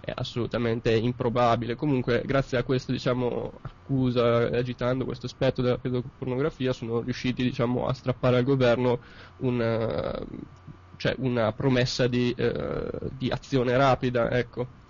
è 0.01 0.11
assolutamente 0.13 0.93
improbabile. 0.93 1.75
Comunque, 1.75 2.21
grazie 2.25 2.57
a 2.57 2.63
questa 2.63 2.91
diciamo, 2.91 3.53
accusa, 3.61 4.49
agitando 4.49 5.05
questo 5.05 5.27
aspetto 5.27 5.61
della 5.61 5.77
pedopornografia, 5.77 6.73
sono 6.73 6.99
riusciti 7.01 7.41
diciamo, 7.41 7.87
a 7.87 7.93
strappare 7.93 8.37
al 8.37 8.43
governo 8.43 8.99
una, 9.37 10.19
cioè 10.97 11.15
una 11.19 11.53
promessa 11.53 12.07
di, 12.07 12.33
eh, 12.35 12.89
di, 13.17 13.29
azione 13.29 13.77
rapida. 13.77 14.29
Ecco. 14.29 14.81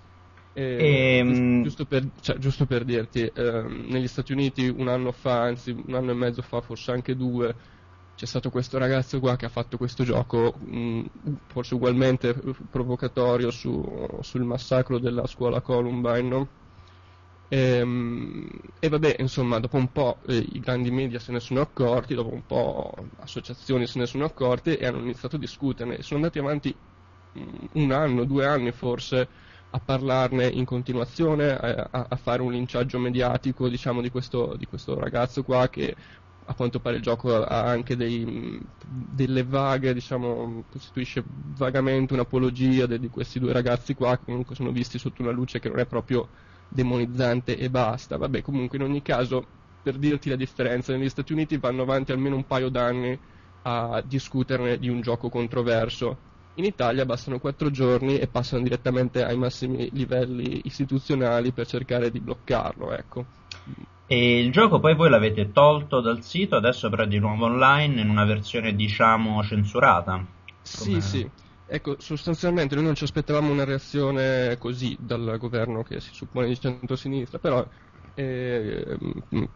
E, 0.53 1.17
ehm, 1.17 1.63
giusto, 1.63 1.85
per, 1.85 2.07
cioè, 2.21 2.37
giusto, 2.37 2.65
per, 2.65 2.83
dirti, 2.83 3.21
eh, 3.21 3.63
negli 3.87 4.07
Stati 4.07 4.31
Uniti 4.31 4.67
un 4.67 4.87
anno 4.87 5.11
fa, 5.11 5.41
anzi 5.41 5.71
un 5.71 5.93
anno 5.93 6.11
e 6.11 6.15
mezzo 6.15 6.41
fa, 6.41 6.61
forse 6.61 6.91
anche 6.91 7.15
due, 7.15 7.55
c'è 8.15 8.25
stato 8.25 8.49
questo 8.49 8.77
ragazzo 8.77 9.19
qua 9.19 9.35
che 9.35 9.45
ha 9.45 9.49
fatto 9.49 9.77
questo 9.77 10.03
gioco 10.03 10.53
mh, 10.59 10.77
mm, 10.77 11.05
forse 11.47 11.73
ugualmente 11.75 12.33
provocatorio 12.69 13.49
su, 13.51 14.17
sul 14.21 14.43
massacro 14.43 14.99
della 14.99 15.25
scuola 15.25 15.61
Columbine 15.61 16.21
no? 16.21 16.47
e, 17.47 17.57
ehm, 17.57 18.49
e, 18.79 18.89
vabbè 18.89 19.15
insomma 19.19 19.59
dopo 19.59 19.77
un 19.77 19.91
po' 19.91 20.17
eh, 20.27 20.37
i 20.37 20.59
grandi 20.59 20.91
media 20.91 21.19
se 21.19 21.31
ne 21.31 21.39
sono 21.39 21.61
accorti 21.61 22.13
dopo 22.13 22.33
un 22.33 22.45
po' 22.45 22.93
associazioni 23.19 23.87
se 23.87 23.99
ne 23.99 24.05
sono 24.05 24.25
accorte 24.25 24.77
e 24.77 24.85
hanno 24.85 24.99
iniziato 24.99 25.37
a 25.37 25.39
discuterne 25.39 26.01
sono 26.01 26.19
andati 26.19 26.39
avanti 26.39 26.75
mh, 27.33 27.39
mm, 27.41 27.83
un 27.83 27.91
anno, 27.91 28.25
due 28.25 28.45
anni 28.45 28.71
forse 28.71 29.27
a 29.75 29.79
parlarne 29.79 30.45
in 30.47 30.65
continuazione, 30.65 31.57
a, 31.57 32.05
a, 32.07 32.15
fare 32.15 32.43
un 32.43 32.51
linciaggio 32.51 32.99
mediatico 32.99 33.67
diciamo, 33.67 34.01
di, 34.01 34.11
questo, 34.11 34.55
di 34.55 34.67
questo 34.67 34.99
ragazzo 34.99 35.43
qua 35.43 35.67
che 35.67 35.95
a 36.45 36.55
quanto 36.55 36.79
pare 36.79 36.97
il 36.97 37.01
gioco 37.01 37.33
ha 37.43 37.63
anche 37.65 37.95
dei, 37.95 38.59
delle 38.85 39.43
vaghe, 39.43 39.93
diciamo, 39.93 40.65
costituisce 40.69 41.23
vagamente 41.27 42.13
un'apologia 42.13 42.85
di 42.85 43.09
questi 43.09 43.39
due 43.39 43.53
ragazzi 43.53 43.93
qua 43.93 44.17
che 44.17 44.25
comunque 44.25 44.55
sono 44.55 44.71
visti 44.71 44.97
sotto 44.99 45.21
una 45.21 45.31
luce 45.31 45.59
che 45.59 45.69
non 45.69 45.79
è 45.79 45.85
proprio 45.87 46.29
demonizzante 46.67 47.57
e 47.57 47.69
basta. 47.69 48.17
Vabbè, 48.17 48.41
comunque 48.41 48.77
in 48.77 48.83
ogni 48.83 49.01
caso, 49.01 49.47
per 49.81 49.97
dirti 49.97 50.29
la 50.29 50.35
differenza, 50.35 50.95
negli 50.95 51.09
Stati 51.09 51.33
Uniti 51.33 51.57
vanno 51.57 51.83
avanti 51.83 52.11
almeno 52.11 52.35
un 52.35 52.45
paio 52.45 52.69
d'anni 52.69 53.19
a 53.63 54.01
discuterne 54.05 54.77
di 54.77 54.89
un 54.89 55.01
gioco 55.01 55.29
controverso. 55.29 56.23
In 56.55 56.65
Italia 56.65 57.05
bastano 57.05 57.39
quattro 57.39 57.69
giorni 57.71 58.19
e 58.19 58.27
passano 58.27 58.61
direttamente 58.63 59.23
ai 59.23 59.37
massimi 59.37 59.89
livelli 59.91 60.61
istituzionali 60.65 61.51
per 61.51 61.65
cercare 61.67 62.11
di 62.11 62.19
bloccarlo, 62.19 62.91
ecco. 62.93 63.27
E 64.15 64.37
il 64.37 64.51
gioco 64.51 64.79
poi 64.79 64.93
voi 64.93 65.09
l'avete 65.09 65.51
tolto 65.51 65.99
dal 65.99 66.21
sito, 66.21 66.55
adesso 66.55 66.87
però 66.87 67.01
è 67.01 67.07
di 67.07 67.17
nuovo 67.17 67.45
online 67.45 67.99
in 67.99 68.09
una 68.09 68.25
versione 68.25 68.75
diciamo 68.75 69.41
censurata. 69.41 70.23
Sì, 70.61 71.01
sì. 71.01 71.27
Ecco, 71.65 71.95
sostanzialmente 71.99 72.75
noi 72.75 72.83
non 72.83 72.93
ci 72.93 73.05
aspettavamo 73.05 73.51
una 73.51 73.63
reazione 73.63 74.57
così 74.59 74.95
dal 74.99 75.37
governo 75.39 75.81
che 75.81 75.99
si 75.99 76.13
suppone 76.13 76.47
di 76.47 76.59
centro-sinistra, 76.59 77.39
però 77.39 77.67
eh, 78.15 78.97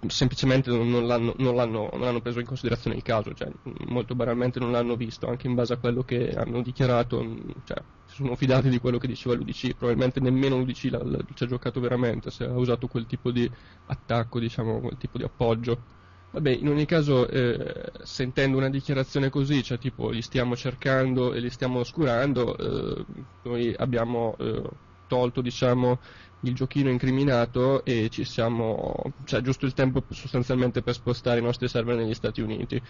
semplicemente 0.08 0.72
non 0.72 1.06
l'hanno, 1.06 1.34
non, 1.38 1.56
l'hanno, 1.56 1.90
non 1.92 2.02
l'hanno, 2.02 2.22
preso 2.22 2.40
in 2.40 2.46
considerazione 2.46 2.96
il 2.96 3.04
caso, 3.04 3.34
cioè, 3.34 3.52
molto 3.88 4.16
banalmente 4.16 4.60
non 4.60 4.72
l'hanno 4.72 4.96
visto, 4.96 5.28
anche 5.28 5.48
in 5.48 5.54
base 5.54 5.74
a 5.74 5.78
quello 5.78 6.04
che 6.04 6.32
hanno 6.32 6.62
dichiarato, 6.62 7.24
cioè, 7.66 7.78
si 8.06 8.16
sono 8.16 8.36
fidati 8.36 8.70
di 8.70 8.80
quello 8.80 8.98
che 8.98 9.08
diceva 9.08 9.36
l'UDC, 9.36 9.76
probabilmente 9.76 10.20
nemmeno 10.20 10.58
l'UDC 10.58 10.90
l'ha, 10.90 11.04
l'ha, 11.04 11.20
ci 11.34 11.44
ha 11.44 11.48
giocato 11.48 11.80
veramente, 11.80 12.32
se 12.32 12.46
ha 12.46 12.58
usato 12.58 12.88
quel 12.88 13.06
tipo 13.06 13.32
di 13.32 13.50
attacco, 13.88 14.40
diciamo, 14.40 14.80
quel 14.80 14.98
tipo 14.98 15.18
di 15.18 15.24
appoggio. 15.24 15.96
Vabbè, 16.32 16.50
in 16.50 16.68
ogni 16.68 16.86
caso, 16.86 17.28
eh, 17.28 17.92
sentendo 18.04 18.58
una 18.58 18.70
dichiarazione 18.70 19.30
così, 19.30 19.64
cioè 19.64 19.78
tipo 19.78 20.10
li 20.10 20.22
stiamo 20.22 20.56
cercando 20.56 21.34
e 21.34 21.40
li 21.40 21.50
stiamo 21.50 21.80
oscurando, 21.80 22.58
eh, 22.58 23.06
noi 23.44 23.74
abbiamo 23.78 24.36
eh, 24.38 24.62
tolto, 25.08 25.42
diciamo, 25.42 26.00
il 26.42 26.54
giochino 26.54 26.90
incriminato 26.90 27.84
e 27.84 28.10
ci 28.10 28.24
siamo, 28.24 29.14
cioè 29.26 29.42
giusto 29.42 29.66
il 29.66 29.74
tempo 29.74 30.04
sostanzialmente 30.10 30.82
per 30.82 30.94
spostare 30.94 31.40
i 31.40 31.44
nostri 31.44 31.68
server 31.68 31.96
negli 31.96 32.14
Stati 32.14 32.42
Uniti. 32.42 32.82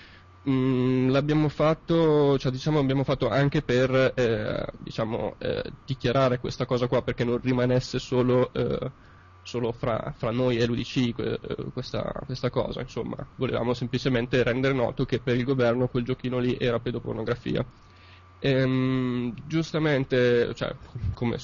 Mm, 0.49 1.10
l'abbiamo 1.10 1.49
fatto, 1.49 2.38
cioè 2.38 2.51
diciamo 2.51 2.79
abbiamo 2.79 3.03
fatto 3.03 3.29
anche 3.29 3.62
per 3.62 4.13
eh, 4.15 4.65
diciamo, 4.79 5.36
eh, 5.39 5.63
dichiarare 5.86 6.39
questa 6.39 6.65
cosa 6.65 6.88
qua 6.88 7.01
perché 7.01 7.23
non 7.23 7.39
rimanesse 7.41 7.99
solo, 7.99 8.51
eh, 8.53 8.91
solo 9.43 9.71
fra, 9.71 10.13
fra, 10.15 10.31
noi 10.31 10.57
e 10.57 10.65
l'UDC 10.65 11.13
eh, 11.19 11.39
questa, 11.73 12.23
questa, 12.25 12.49
cosa, 12.49 12.81
insomma, 12.81 13.17
volevamo 13.36 13.73
semplicemente 13.73 14.43
rendere 14.43 14.73
noto 14.73 15.05
che 15.05 15.19
per 15.19 15.36
il 15.36 15.43
governo 15.43 15.88
quel 15.88 16.03
giochino 16.03 16.39
lì 16.39 16.57
era 16.60 16.79
pedopornografia. 16.79 17.65
Ehm, 18.39 19.33
giustamente, 19.47 20.53
cioè, 20.53 20.73
come 21.13 21.38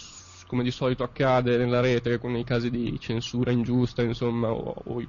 come 0.53 0.63
di 0.63 0.69
solito 0.69 1.01
accade 1.01 1.57
nella 1.57 1.79
rete 1.79 2.19
con 2.19 2.35
i 2.35 2.43
casi 2.43 2.69
di 2.69 2.99
censura 2.99 3.49
ingiusta, 3.49 4.03
insomma, 4.03 4.51
o, 4.51 4.83
o, 4.83 5.07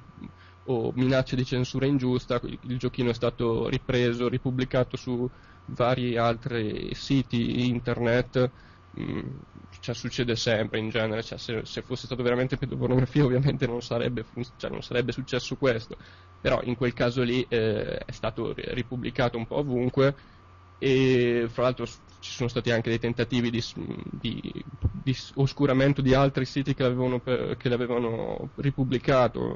o 0.63 0.91
minacce 0.95 1.35
di 1.35 1.45
censura 1.45 1.85
ingiusta, 1.85 2.41
il, 2.43 2.79
giochino 2.79 3.11
è 3.11 3.13
stato 3.13 3.69
ripreso, 3.69 4.27
ripubblicato 4.27 4.97
su 4.97 5.29
vari 5.65 6.17
altri 6.17 6.95
siti 6.95 7.67
internet. 7.67 8.49
Mm, 8.99 9.19
cioè, 9.81 9.93
succede 9.93 10.35
sempre 10.35 10.79
in 10.79 10.89
genere, 10.89 11.21
cioè, 11.21 11.37
se, 11.37 11.61
se, 11.63 11.83
fosse 11.83 12.07
stato 12.07 12.23
veramente 12.23 12.57
pedopornografia 12.57 13.23
ovviamente 13.23 13.67
non 13.67 13.83
sarebbe, 13.83 14.25
cioè, 14.57 14.71
non 14.71 14.81
sarebbe, 14.81 15.11
successo 15.11 15.57
questo, 15.57 15.95
però 16.41 16.59
in 16.63 16.75
quel 16.75 16.93
caso 16.93 17.21
lì 17.21 17.45
eh, 17.47 17.97
è 17.99 18.11
stato 18.11 18.51
ripubblicato 18.55 19.37
un 19.37 19.45
po' 19.45 19.57
ovunque 19.57 20.15
e 20.77 21.47
fra 21.49 21.63
l'altro 21.63 21.85
ci 21.85 22.31
sono 22.31 22.49
stati 22.49 22.71
anche 22.71 22.89
dei 22.89 22.99
tentativi 22.99 23.51
di, 23.51 23.63
di, 24.09 24.65
di 25.03 25.15
oscuramento 25.35 26.01
di 26.01 26.15
altri 26.15 26.45
siti 26.45 26.73
che 26.73 26.81
l'avevano, 26.81 27.21
che 27.21 27.69
l'avevano 27.69 28.49
ripubblicato, 28.55 29.55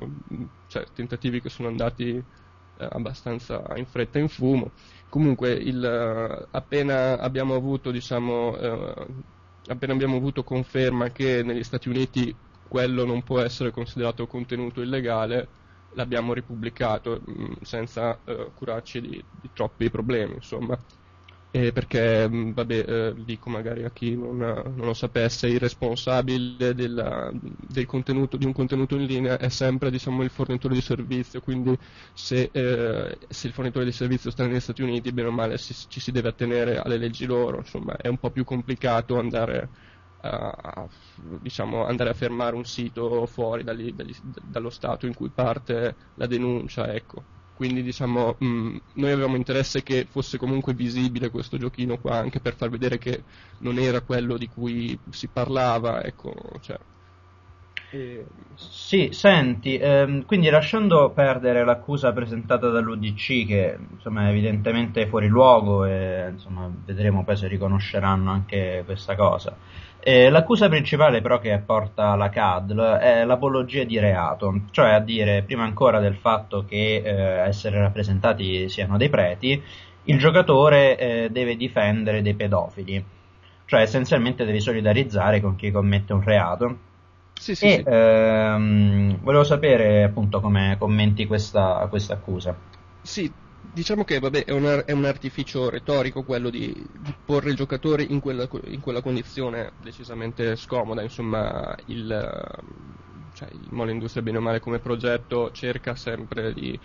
cioè 0.68 0.86
tentativi 0.94 1.42
che 1.42 1.50
sono 1.50 1.68
andati 1.68 2.12
eh, 2.12 2.88
abbastanza 2.92 3.64
in 3.76 3.88
fretta 3.88 4.20
e 4.20 4.22
in 4.22 4.30
fumo. 4.30 4.72
Comunque, 5.10 5.52
il, 5.52 6.48
appena 6.52 7.18
abbiamo 7.20 7.56
avuto, 7.56 7.90
diciamo, 7.90 8.56
eh, 8.58 9.08
appena 9.68 9.94
abbiamo 9.94 10.18
avuto 10.18 10.44
conferma 10.44 11.10
che 11.10 11.42
negli 11.44 11.64
Stati 11.64 11.90
Uniti 11.90 12.36
quello 12.68 13.04
non 13.04 13.24
può 13.24 13.40
essere 13.40 13.72
considerato 13.72 14.28
contenuto 14.28 14.82
illegale, 14.82 15.48
l'abbiamo 15.94 16.34
ripubblicato 16.34 17.20
mh, 17.26 17.32
mm, 17.32 17.52
senza 17.62 18.20
eh, 18.26 18.52
curarci 18.54 19.02
di, 19.02 19.24
di 19.42 19.50
troppi 19.54 19.90
problemi, 19.90 20.36
insomma 20.36 20.78
eh, 21.52 21.72
perché 21.72 22.30
mm, 22.30 22.52
vabbè, 22.52 22.86
eh, 22.88 23.14
dico 23.24 23.50
magari 23.50 23.84
a 23.84 23.90
chi 23.92 24.16
non, 24.16 24.38
non, 24.38 24.86
lo 24.86 24.94
sapesse, 24.94 25.48
il 25.48 25.60
responsabile 25.60 26.76
della, 26.76 27.32
del 27.34 27.86
contenuto, 27.88 28.38
di 28.38 28.46
un 28.46 28.54
contenuto 28.54 28.96
in 28.96 29.06
linea 29.06 29.38
è 29.40 29.50
sempre 29.50 29.90
diciamo, 29.90 30.22
il 30.24 30.30
fornitore 30.30 30.76
di 30.76 30.82
servizio, 30.82 31.42
quindi 31.42 31.76
se, 32.14 32.50
eh, 32.54 33.18
se, 33.28 33.48
il 33.48 33.54
fornitore 33.54 33.86
di 33.86 33.92
servizio 33.92 34.30
sta 34.30 34.46
negli 34.46 34.60
Stati 34.60 34.84
Uniti, 34.84 35.12
bene 35.12 35.30
o 35.30 35.32
male 35.32 35.58
si, 35.58 35.74
ci 35.88 36.00
si 36.00 36.12
deve 36.12 36.30
attenere 36.30 36.78
alle 36.78 36.98
leggi 36.98 37.26
loro, 37.26 37.58
insomma 37.58 37.98
è 37.98 38.08
un 38.08 38.18
po' 38.20 38.30
più 38.30 38.44
complicato 38.44 39.18
andare 39.18 39.70
a, 40.22 40.88
diciamo, 41.42 41.86
andare 41.86 42.10
a 42.12 42.14
fermare 42.14 42.56
un 42.56 42.66
sito 42.66 43.26
fuori 43.26 43.64
dagli, 43.64 43.92
dagli, 43.94 44.16
dallo 44.22 44.70
Stato 44.70 45.06
in 45.08 45.14
cui 45.16 45.30
parte 45.30 45.96
la 46.16 46.28
denuncia, 46.28 46.94
ecco 46.94 47.24
quindi 47.60 47.84
diciamo 47.84 48.38
mh, 48.40 48.46
mm, 48.48 48.76
noi 48.94 49.12
avevamo 49.12 49.36
interesse 49.36 49.84
che 49.84 50.08
fosse 50.10 50.38
comunque 50.38 50.74
visibile 50.74 51.30
questo 51.30 51.58
giochino 51.58 51.98
qua 51.98 52.16
anche 52.16 52.40
per 52.40 52.56
far 52.56 52.70
vedere 52.70 52.98
che 52.98 53.26
non 53.58 53.78
era 53.78 54.00
quello 54.00 54.38
di 54.38 54.48
cui 54.48 54.98
si 55.10 55.28
parlava 55.28 56.02
ecco 56.02 56.34
cioè. 56.62 56.78
e... 57.92 58.26
sì 58.56 59.10
senti 59.12 59.76
ehm, 59.76 60.24
quindi 60.24 60.50
lasciando 60.50 61.10
perdere 61.10 61.66
l'accusa 61.66 62.14
presentata 62.14 62.70
dall'UDC 62.70 63.46
che 63.46 63.78
insomma 63.92 64.28
è 64.28 64.30
evidentemente 64.30 65.06
fuori 65.08 65.28
luogo 65.28 65.84
e 65.84 66.30
insomma 66.32 66.72
vedremo 66.86 67.26
poi 67.26 67.36
se 67.36 67.50
riconosceranno 67.50 68.32
anche 68.32 68.84
questa 68.86 69.18
cosa 69.18 69.58
eh, 70.10 70.30
l'accusa 70.32 70.68
principale 70.70 71.22
però 71.22 71.38
che 71.38 71.56
porta 71.64 72.16
la 72.16 72.30
CADL 72.30 72.98
è 72.98 73.26
l'apologia 73.26 73.84
di 73.84 74.00
reato, 74.00 74.62
cioè 74.72 74.90
a 74.90 75.00
dire 75.00 75.44
prima 75.44 75.64
ancora 75.64 76.00
del 76.00 76.16
fatto 76.16 76.66
che 76.66 77.02
eh, 77.04 77.48
essere 77.48 77.80
rappresentati 77.80 78.68
siano 78.70 78.98
dei 78.98 79.10
preti, 79.10 79.62
il 80.06 80.18
giocatore 80.18 80.98
eh, 80.98 81.30
deve 81.30 81.56
difendere 81.56 82.24
dei 82.24 82.34
pedofili, 82.34 83.04
cioè 83.66 83.82
essenzialmente 83.82 84.46
deve 84.46 84.60
solidarizzare 84.60 85.42
con 85.42 85.56
chi 85.56 85.70
commette 85.70 86.14
un 86.14 86.24
reato. 86.24 86.78
Sì, 87.40 87.54
sì, 87.54 87.66
e 87.66 87.70
sì. 87.76 87.84
Ehm, 87.86 89.20
volevo 89.22 89.44
sapere 89.44 90.04
appunto 90.04 90.42
come 90.42 90.76
commenti 90.80 91.28
questa, 91.28 91.86
questa 91.88 92.16
accusa. 92.16 92.56
Sì, 93.04 93.32
diciamo 93.62 94.04
che 94.04 94.20
vabbè, 94.20 94.46
è, 94.46 94.52
un, 94.52 94.84
è, 94.86 94.92
un, 94.92 95.06
artificio 95.06 95.70
retorico 95.70 96.24
quello 96.24 96.50
di, 96.50 96.74
di 97.00 97.16
porre 97.26 97.52
il 97.52 97.56
giocatore 97.56 98.04
in 98.04 98.20
quella, 98.20 98.48
in 98.66 98.80
quella, 98.80 99.02
condizione 99.02 99.74
decisamente 99.82 100.56
scomoda, 100.56 101.02
insomma 101.02 101.76
il, 101.86 102.60
cioè, 103.34 103.50
il 103.52 103.68
Mole 103.70 103.92
Industria 103.92 104.24
bene 104.24 104.38
o 104.38 104.42
male 104.42 104.60
come 104.60 104.80
progetto 104.80 105.52
cerca 105.52 105.96
sempre 105.96 106.54
di 106.54 106.80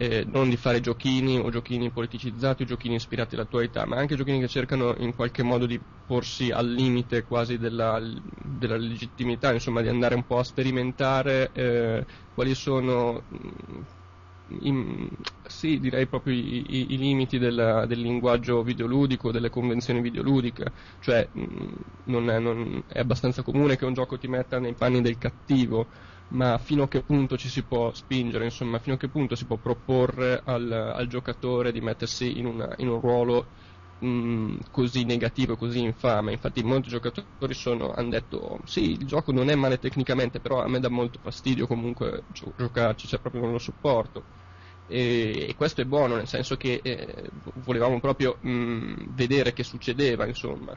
eh, 0.00 0.24
non 0.26 0.48
di 0.48 0.56
fare 0.56 0.80
giochini 0.80 1.38
o 1.38 1.50
giochini 1.50 1.90
politicizzati 1.90 2.62
o 2.62 2.66
giochini 2.66 2.94
ispirati 2.94 3.34
all'attualità, 3.34 3.84
ma 3.84 3.96
anche 3.96 4.16
giochini 4.16 4.40
che 4.40 4.48
cercano 4.48 4.94
in 4.96 5.14
qualche 5.14 5.42
modo 5.42 5.66
di 5.66 5.78
porsi 6.06 6.50
al 6.50 6.72
limite 6.72 7.24
quasi 7.24 7.58
della, 7.58 8.00
della 8.42 8.78
legittimità, 8.78 9.52
insomma 9.52 9.82
di 9.82 9.88
andare 9.88 10.14
un 10.14 10.24
po' 10.24 10.38
a 10.38 10.44
sperimentare 10.44 11.50
eh, 11.52 12.06
quali 12.32 12.54
sono 12.54 13.24
in, 14.60 15.08
sì, 15.42 15.78
direi 15.80 16.06
proprio 16.06 16.34
i, 16.34 16.64
i, 16.66 16.92
i 16.94 16.98
limiti 16.98 17.38
del, 17.38 17.84
del, 17.86 18.00
linguaggio 18.00 18.62
videoludico, 18.62 19.30
delle 19.30 19.50
convenzioni 19.50 20.00
videoludiche, 20.00 20.72
cioè 20.98 21.28
non, 22.04 22.30
è, 22.30 22.38
non 22.38 22.84
è, 22.86 22.98
abbastanza 23.00 23.42
comune 23.42 23.76
che 23.76 23.84
un 23.84 23.94
gioco 23.94 24.18
ti 24.18 24.28
metta 24.28 24.58
nei 24.58 24.74
panni 24.74 25.00
del 25.00 25.18
cattivo, 25.18 25.88
ma 26.28 26.58
fino 26.58 26.84
a 26.84 26.88
che 26.88 27.02
punto 27.02 27.36
ci 27.36 27.48
si 27.48 27.64
può 27.64 27.92
spingere, 27.92 28.44
insomma, 28.44 28.78
fino 28.78 28.94
a 28.96 28.98
che 28.98 29.08
punto 29.08 29.34
si 29.34 29.46
può 29.46 29.58
proporre 29.58 30.40
al, 30.44 30.70
al 30.70 31.06
giocatore 31.06 31.72
di 31.72 31.80
mettersi 31.80 32.38
in, 32.38 32.46
una, 32.46 32.72
in 32.78 32.88
un 32.88 33.00
ruolo 33.00 33.48
così 34.70 35.04
negativo, 35.04 35.56
così 35.56 35.80
infame. 35.80 36.32
Infatti 36.32 36.62
molti 36.62 36.88
giocatori 36.88 37.52
sono, 37.54 37.92
hanno 37.92 38.08
detto 38.08 38.60
sì, 38.64 38.92
il 38.92 39.06
gioco 39.06 39.30
non 39.32 39.50
è 39.50 39.54
male 39.54 39.78
tecnicamente, 39.78 40.40
però 40.40 40.62
a 40.62 40.68
me 40.68 40.80
dà 40.80 40.88
molto 40.88 41.18
fastidio 41.20 41.66
comunque 41.66 42.24
giocarci, 42.28 43.06
cioè 43.06 43.20
proprio 43.20 43.42
non 43.42 43.52
lo 43.52 43.58
sopporto. 43.58 44.26
E, 44.90 45.54
questo 45.56 45.80
è 45.80 45.84
buono, 45.84 46.16
nel 46.16 46.26
senso 46.26 46.56
che 46.56 46.80
eh, 46.82 47.30
volevamo 47.64 48.00
proprio 48.00 48.36
mh, 48.40 49.14
vedere 49.14 49.52
che 49.52 49.62
succedeva, 49.62 50.26
insomma. 50.26 50.76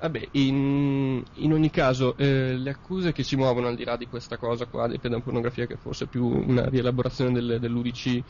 Vabbè, 0.00 0.28
in, 0.32 1.22
in 1.34 1.52
ogni 1.52 1.70
caso, 1.70 2.16
eh, 2.16 2.56
le 2.56 2.70
accuse 2.70 3.12
che 3.12 3.22
si 3.22 3.36
muovono 3.36 3.68
al 3.68 3.76
di 3.76 3.84
là 3.84 3.96
di 3.96 4.06
questa 4.06 4.36
cosa 4.36 4.66
qua, 4.66 4.88
di 4.88 4.98
pedopornografia, 4.98 5.66
che 5.66 5.76
forse 5.76 6.04
è 6.04 6.08
più 6.08 6.26
una 6.26 6.68
rielaborazione 6.68 7.32
del, 7.32 7.58
dell'UDC, 7.60 8.22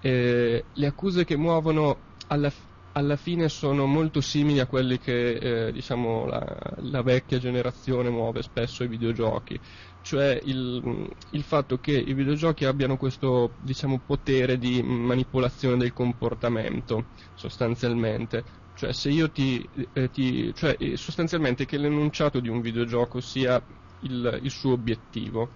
eh, 0.00 0.64
le 0.72 0.86
accuse 0.86 1.24
che 1.24 1.36
muovono 1.36 1.98
alla 2.28 2.50
fine 2.50 2.74
alla 2.96 3.16
fine 3.16 3.50
sono 3.50 3.84
molto 3.84 4.22
simili 4.22 4.58
a 4.58 4.66
quelli 4.66 4.98
che 4.98 5.66
eh, 5.66 5.72
diciamo, 5.72 6.24
la, 6.24 6.42
la, 6.76 7.02
vecchia 7.02 7.38
generazione 7.38 8.08
muove 8.08 8.40
spesso 8.40 8.82
ai 8.82 8.88
videogiochi, 8.88 9.60
cioè 10.06 10.40
il, 10.44 11.10
il, 11.30 11.42
fatto 11.42 11.80
che 11.80 11.90
i 11.90 12.14
videogiochi 12.14 12.64
abbiano 12.64 12.96
questo 12.96 13.50
diciamo, 13.60 14.00
potere 14.06 14.56
di 14.56 14.80
manipolazione 14.80 15.78
del 15.78 15.92
comportamento 15.92 17.06
sostanzialmente. 17.34 18.44
Cioè, 18.76 18.92
ti, 19.32 19.68
eh, 19.94 20.10
ti 20.10 20.54
cioè, 20.54 20.76
sostanzialmente 20.94 21.66
che 21.66 21.76
l'enunciato 21.76 22.38
di 22.38 22.48
un 22.48 22.60
videogioco 22.60 23.20
sia 23.20 23.60
il, 24.02 24.38
il 24.42 24.50
suo 24.50 24.74
obiettivo 24.74 25.48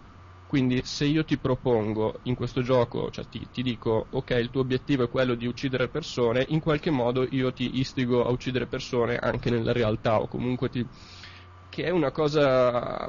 quindi 0.48 0.80
se 0.82 1.04
io 1.04 1.24
ti 1.24 1.36
propongo 1.36 2.18
in 2.24 2.34
questo 2.34 2.60
gioco, 2.60 3.08
cioè 3.12 3.24
ti, 3.28 3.46
ti, 3.52 3.62
dico 3.62 4.06
ok 4.10 4.30
il 4.30 4.50
tuo 4.50 4.62
obiettivo 4.62 5.04
è 5.04 5.08
quello 5.08 5.36
di 5.36 5.46
uccidere 5.46 5.86
persone, 5.86 6.44
in 6.48 6.58
qualche 6.58 6.90
modo 6.90 7.24
io 7.30 7.52
ti 7.52 7.78
istigo 7.78 8.24
a 8.24 8.30
uccidere 8.30 8.66
persone 8.66 9.16
anche 9.16 9.48
nella 9.48 9.70
realtà 9.72 10.20
o 10.20 10.26
comunque 10.26 10.68
ti... 10.68 10.84
che 11.68 11.84
è 11.84 11.90
una 11.90 12.10
cosa 12.10 13.08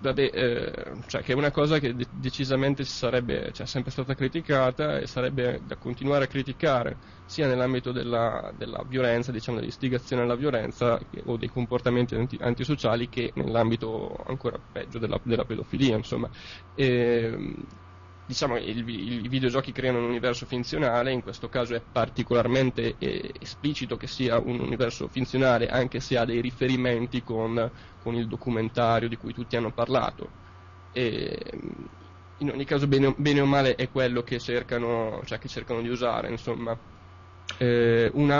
vabbè, 0.00 0.30
eh, 0.32 1.00
cioè 1.06 1.22
che 1.22 1.32
è 1.32 1.34
una 1.34 1.50
cosa 1.50 1.78
che 1.78 1.94
de- 1.94 2.06
decisamente 2.10 2.84
sarebbe, 2.84 3.52
cioè, 3.52 3.66
sempre 3.66 3.90
stata 3.90 4.14
criticata 4.14 4.98
e 4.98 5.06
sarebbe 5.06 5.60
da 5.62 5.76
continuare 5.76 6.24
a 6.24 6.26
criticare 6.26 6.98
sia 7.24 7.46
nell'ambito 7.46 7.92
della, 7.92 8.50
della 8.54 8.82
violenza, 8.86 9.32
diciamo 9.32 9.58
dell'istigazione 9.58 10.22
alla 10.22 10.36
violenza 10.36 10.98
o 11.24 11.36
dei 11.36 11.48
comportamenti 11.48 12.14
anti- 12.14 12.36
antisociali 12.40 13.08
che 13.08 13.32
nell'ambito 13.34 14.14
ancora 14.26 14.58
peggio 14.70 14.98
della, 14.98 15.20
della 15.24 15.44
pedofilia, 15.44 15.96
insomma. 15.96 16.28
E, 16.74 17.66
diciamo 18.30 18.54
che 18.54 18.60
i 18.60 19.28
videogiochi 19.28 19.72
creano 19.72 19.98
un 19.98 20.04
universo 20.04 20.46
finzionale, 20.46 21.10
in 21.12 21.20
questo 21.20 21.48
caso 21.48 21.74
è 21.74 21.80
particolarmente 21.82 22.96
eh, 22.96 23.32
esplicito 23.40 23.96
che 23.96 24.06
sia 24.06 24.38
un 24.38 24.60
universo 24.60 25.08
finzionale 25.08 25.66
anche 25.68 25.98
se 25.98 26.16
ha 26.16 26.24
dei 26.24 26.40
riferimenti 26.40 27.22
con, 27.24 27.70
con 27.98 28.14
il 28.14 28.28
documentario 28.28 29.08
di 29.08 29.16
cui 29.16 29.32
tutti 29.32 29.56
hanno 29.56 29.72
parlato. 29.72 30.34
E, 30.92 31.38
in 32.36 32.50
ogni 32.50 32.64
caso 32.64 32.86
bene, 32.86 33.12
bene, 33.18 33.40
o 33.40 33.46
male 33.46 33.74
è 33.74 33.90
quello 33.90 34.22
che 34.22 34.38
cercano, 34.38 35.20
cioè 35.24 35.38
che 35.38 35.48
cercano 35.48 35.82
di 35.82 35.88
usare, 35.88 36.30
insomma. 36.30 36.78
Eh, 37.56 38.10
un 38.14 38.30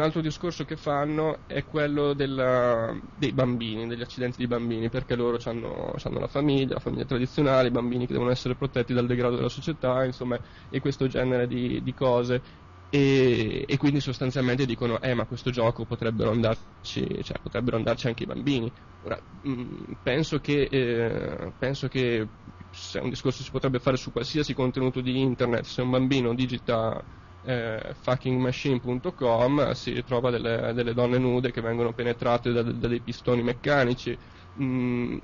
altro 0.00 0.20
discorso 0.20 0.64
che 0.66 0.76
fanno 0.76 1.44
è 1.46 1.64
quello 1.64 2.12
della, 2.12 2.94
dei 3.10 3.32
bambini, 3.32 3.86
degli 3.86 4.02
accidenti 4.02 4.36
di 4.38 4.46
bambini, 4.46 4.90
perché 4.90 5.14
loro 5.16 5.38
hanno 5.44 5.92
la 6.20 6.26
famiglia, 6.28 6.74
la 6.74 6.80
famiglia 6.80 7.06
tradizionale, 7.06 7.68
i 7.68 7.70
bambini 7.70 8.06
che 8.06 8.12
devono 8.12 8.30
essere 8.30 8.54
protetti 8.56 8.92
dal 8.92 9.06
degrado 9.06 9.36
della 9.36 9.48
società, 9.48 10.04
insomma, 10.04 10.38
e 10.68 10.80
questo 10.80 11.06
genere 11.06 11.46
di, 11.46 11.82
di 11.82 11.94
cose. 11.94 12.42
e, 12.90 13.64
e, 13.66 13.76
quindi 13.78 14.00
sostanzialmente 14.00 14.66
dicono 14.66 15.00
eh 15.00 15.14
ma 15.14 15.24
questo 15.26 15.50
gioco 15.50 15.86
potrebbero 15.86 16.30
andarci, 16.30 17.22
cioè, 17.22 17.40
potrebbero 17.40 17.76
andarci 17.78 18.06
anche 18.08 18.24
i 18.24 18.26
bambini. 18.26 18.70
Ora, 19.00 19.18
mh, 19.40 19.94
penso, 20.02 20.40
che, 20.40 20.64
eh, 20.64 21.54
penso 21.56 21.88
che 21.88 22.28
se 22.70 22.98
un 22.98 23.08
discorso 23.08 23.42
si 23.42 23.50
potrebbe 23.50 23.78
fare 23.80 23.96
su 23.96 24.12
qualsiasi 24.12 24.52
contenuto 24.52 25.00
di 25.00 25.18
internet, 25.20 25.64
se 25.64 25.80
un 25.82 25.90
bambino 25.90 26.34
digita 26.34 27.02
eh, 27.44 27.94
fuckingmachine.com 28.00 29.72
si 29.72 29.92
ritrova 29.92 30.30
delle, 30.30 30.72
delle, 30.74 30.94
donne 30.94 31.18
nude 31.18 31.50
che 31.50 31.60
vengono 31.60 31.92
penetrate 31.92 32.52
da, 32.52 32.62
da 32.62 32.88
dei 32.88 33.00
pistoni 33.00 33.42
meccanici. 33.42 34.16
Mm, 34.60 35.18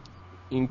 in, 0.49 0.69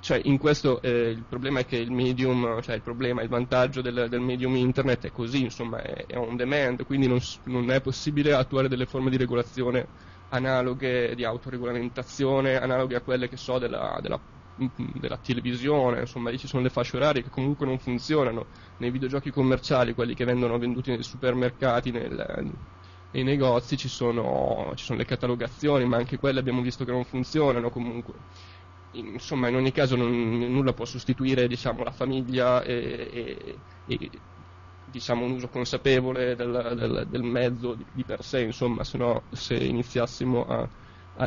cioè 0.00 0.20
in 0.24 0.36
questo 0.36 0.82
eh, 0.82 1.10
il 1.10 1.22
problema 1.28 1.60
è 1.60 1.64
che 1.64 1.76
il 1.76 1.92
medium, 1.92 2.60
cioè 2.60 2.74
il 2.74 2.82
problema, 2.82 3.22
il 3.22 3.28
vantaggio 3.28 3.80
del, 3.80 4.08
del 4.08 4.20
medium 4.20 4.56
internet 4.56 5.06
è 5.06 5.12
così, 5.12 5.44
insomma, 5.44 5.80
è, 5.80 6.06
è 6.06 6.16
on 6.18 6.34
demand, 6.36 6.84
quindi 6.84 7.06
non, 7.06 7.20
non, 7.44 7.70
è 7.70 7.80
possibile 7.80 8.32
attuare 8.32 8.68
delle 8.68 8.86
forme 8.86 9.10
di 9.10 9.16
regolazione 9.16 9.86
analoghe, 10.30 11.14
di 11.14 11.24
autoregolamentazione, 11.24 12.56
analoghe 12.56 12.96
a 12.96 13.00
quelle 13.00 13.28
che 13.28 13.36
so 13.36 13.58
della, 13.58 13.98
della, 14.02 14.18
della 14.54 15.18
televisione, 15.18 16.00
insomma, 16.00 16.30
lì 16.30 16.38
ci 16.38 16.46
sono 16.46 16.62
le 16.62 16.70
fasce 16.70 16.96
orarie 16.96 17.22
che 17.22 17.30
comunque 17.30 17.66
non 17.66 17.78
funzionano, 17.78 18.48
nei 18.76 18.90
videogiochi 18.90 19.30
commerciali, 19.30 19.94
quelli 19.94 20.14
che 20.14 20.24
vengono 20.24 20.58
venduti 20.58 20.90
nei 20.90 21.02
supermercati, 21.02 21.90
nel, 21.90 22.52
nei 23.10 23.22
negozi 23.24 23.76
ci 23.76 23.88
sono, 23.88 24.72
ci 24.74 24.84
sono 24.84 24.98
le 24.98 25.04
catalogazioni, 25.04 25.84
ma 25.86 25.96
anche 25.96 26.18
quelle 26.18 26.40
abbiamo 26.40 26.60
visto 26.62 26.84
che 26.84 26.90
non 26.92 27.04
funzionano 27.04 27.70
comunque. 27.70 28.20
Insomma 28.94 29.48
in 29.48 29.54
ogni 29.56 29.72
caso 29.72 29.96
non, 29.96 30.10
nulla 30.38 30.74
può 30.74 30.84
sostituire 30.84 31.46
diciamo, 31.48 31.82
la 31.82 31.92
famiglia 31.92 32.62
e, 32.62 33.62
e, 33.84 33.96
e 33.96 34.22
diciamo, 34.84 35.24
un 35.24 35.32
uso 35.32 35.48
consapevole 35.48 36.34
del, 36.34 36.74
del, 36.76 37.06
del 37.08 37.22
mezzo 37.22 37.74
di, 37.74 37.86
di, 37.90 38.04
per 38.04 38.22
sé, 38.22 38.42
insomma, 38.42 38.84
se 38.84 38.98
no 38.98 39.26
se 39.30 39.54
iniziassimo 39.56 40.44
a, 40.44 40.70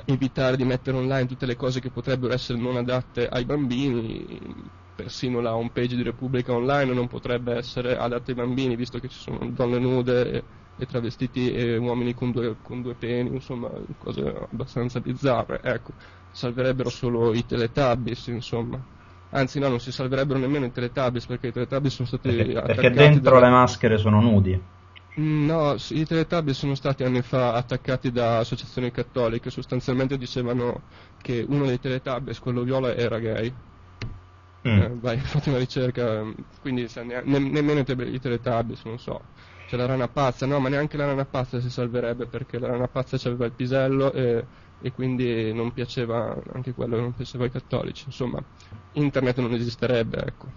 evitare 0.05 0.57
di 0.57 0.63
mettere 0.63 0.97
online 0.97 1.27
tutte 1.27 1.45
le 1.45 1.55
cose 1.55 1.79
che 1.79 1.89
potrebbero 1.89 2.33
essere 2.33 2.59
non 2.59 2.75
adatte 2.75 3.27
ai 3.27 3.45
bambini, 3.45 4.39
persino 4.95 5.41
la 5.41 5.55
home 5.55 5.71
page 5.71 5.95
di 5.95 6.03
Repubblica 6.03 6.53
Online 6.53 6.93
non 6.93 7.07
potrebbe 7.07 7.55
essere 7.55 7.97
adatta 7.97 8.31
ai 8.31 8.37
bambini, 8.37 8.75
visto 8.75 8.99
che 8.99 9.09
ci 9.09 9.19
sono 9.19 9.39
donne 9.51 9.77
nude 9.77 10.31
e, 10.31 10.43
e 10.77 10.85
travestiti 10.85 11.51
e 11.51 11.77
uomini 11.77 12.13
con 12.13 12.31
due, 12.31 12.55
con 12.61 12.81
due 12.81 12.95
peni, 12.95 13.29
insomma, 13.35 13.69
cose 13.97 14.47
abbastanza 14.49 14.99
bizzarre, 14.99 15.61
ecco 15.61 15.91
salverebbero 16.35 16.89
solo 16.89 17.33
i 17.33 17.45
Teletubbies, 17.45 18.27
insomma. 18.27 18.77
Anzi 19.29 19.59
no, 19.59 19.69
non 19.69 19.79
si 19.79 19.91
salverebbero 19.91 20.37
nemmeno 20.37 20.65
i 20.65 20.71
Teletubbies 20.71 21.25
perché 21.25 21.47
i 21.47 21.51
Teletubbies 21.51 21.93
sono 21.93 22.07
stati 22.07 22.29
perché, 22.29 22.61
perché 22.61 22.89
dentro 22.91 23.39
da... 23.39 23.45
le 23.45 23.51
maschere 23.51 23.97
sono 23.97 24.19
nudi. 24.19 24.61
Mm, 25.19 25.45
no, 25.45 25.75
i 25.89 26.05
Teletubbies 26.05 26.57
sono 26.57 26.75
stati 26.75 27.03
anni 27.03 27.21
fa 27.21 27.53
attaccati 27.53 28.11
da 28.11 28.39
associazioni 28.39 28.91
cattoliche, 28.91 29.49
sostanzialmente 29.49 30.17
dicevano 30.17 30.85
che 31.17 31.45
uno 31.47 31.65
dei 31.65 31.79
Teletubbies, 31.79 32.39
quello 32.39 32.63
viola, 32.63 32.93
era 32.95 33.19
gay. 33.19 33.53
Mm. 34.65 34.81
Eh, 34.81 34.89
vai, 34.99 35.17
fate 35.21 35.49
una 35.49 35.59
ricerca, 35.59 36.23
quindi 36.59 36.87
ne, 37.03 37.21
ne, 37.23 37.39
nemmeno 37.39 37.79
i 37.81 38.19
Teletubbies, 38.19 38.83
non 38.85 38.97
so. 38.99 39.29
C'è 39.65 39.77
la 39.77 39.85
rana 39.85 40.07
pazza, 40.09 40.45
no, 40.45 40.59
ma 40.59 40.69
neanche 40.69 40.97
la 40.97 41.05
rana 41.05 41.25
pazza 41.25 41.59
si 41.59 41.69
salverebbe 41.69 42.27
perché 42.27 42.59
la 42.59 42.67
rana 42.69 42.87
pazza 42.87 43.15
aveva 43.27 43.45
il 43.45 43.53
pisello 43.53 44.11
e 44.13 44.47
e 44.77 44.91
quindi 44.91 45.53
non 45.53 45.71
piaceva 45.71 46.37
anche 46.53 46.73
quello 46.73 46.99
non 46.99 47.13
piaceva 47.13 47.45
ai 47.45 47.49
cattolici 47.49 48.03
insomma 48.07 48.43
internet 48.91 49.39
non 49.39 49.53
esisterebbe 49.53 50.17
ecco 50.25 50.51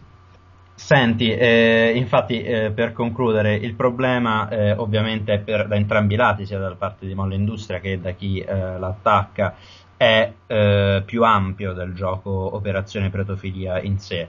Senti, 0.78 1.32
eh, 1.32 1.92
infatti 1.96 2.40
eh, 2.40 2.70
per 2.70 2.92
concludere, 2.92 3.56
il 3.56 3.74
problema 3.74 4.48
eh, 4.48 4.72
ovviamente 4.72 5.34
è 5.34 5.38
per, 5.40 5.66
da 5.66 5.74
entrambi 5.74 6.14
i 6.14 6.16
lati, 6.16 6.46
sia 6.46 6.58
da 6.58 6.72
parte 6.76 7.04
di 7.04 7.14
Molla 7.14 7.34
Industria 7.34 7.80
che 7.80 8.00
da 8.00 8.12
chi 8.12 8.38
eh, 8.38 8.78
l'attacca, 8.78 9.56
è 9.96 10.32
eh, 10.46 11.02
più 11.04 11.24
ampio 11.24 11.72
del 11.72 11.94
gioco 11.94 12.30
Operazione 12.30 13.10
Pretofilia 13.10 13.80
in 13.80 13.98
sé. 13.98 14.28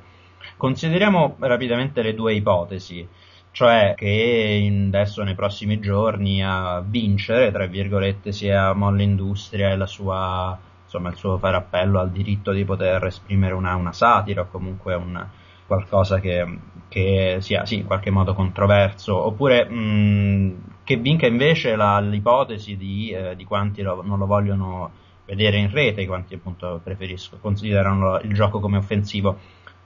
Consideriamo 0.57 1.35
rapidamente 1.37 2.01
le 2.01 2.15
due 2.15 2.33
ipotesi 2.33 3.07
cioè 3.51 3.93
che 3.95 4.83
adesso 4.87 5.21
nei 5.23 5.35
prossimi 5.35 5.79
giorni 5.79 6.43
a 6.43 6.81
vincere, 6.81 7.51
tra 7.51 7.67
virgolette, 7.67 8.31
sia 8.31 8.73
Molle 8.73 9.03
Industria 9.03 9.69
e 9.69 9.77
la 9.77 9.85
sua, 9.85 10.57
insomma, 10.83 11.09
il 11.09 11.15
suo 11.15 11.37
fare 11.37 11.57
appello 11.57 11.99
al 11.99 12.09
diritto 12.09 12.51
di 12.51 12.65
poter 12.65 13.05
esprimere 13.05 13.53
una, 13.53 13.75
una 13.75 13.93
satira 13.93 14.41
o 14.41 14.47
comunque 14.49 14.95
un, 14.95 15.27
qualcosa 15.69 16.19
che, 16.19 16.45
che, 16.89 17.37
sia 17.39 17.65
sì, 17.65 17.77
in 17.77 17.85
qualche 17.85 18.09
modo 18.09 18.33
controverso, 18.33 19.15
oppure 19.15 19.69
mh, 19.69 20.81
che 20.83 20.97
vinca 20.97 21.27
invece 21.27 21.77
la, 21.77 21.99
l'ipotesi 21.99 22.75
di, 22.75 23.11
eh, 23.11 23.35
di 23.37 23.45
quanti 23.45 23.81
lo, 23.81 24.01
non 24.03 24.17
lo 24.19 24.25
vogliono 24.25 24.91
vedere 25.25 25.57
in 25.57 25.71
rete, 25.71 26.05
quanti 26.05 26.33
appunto 26.33 26.81
preferiscono, 26.83 27.39
considerano 27.39 28.19
il 28.19 28.33
gioco 28.33 28.59
come 28.59 28.77
offensivo 28.77 29.37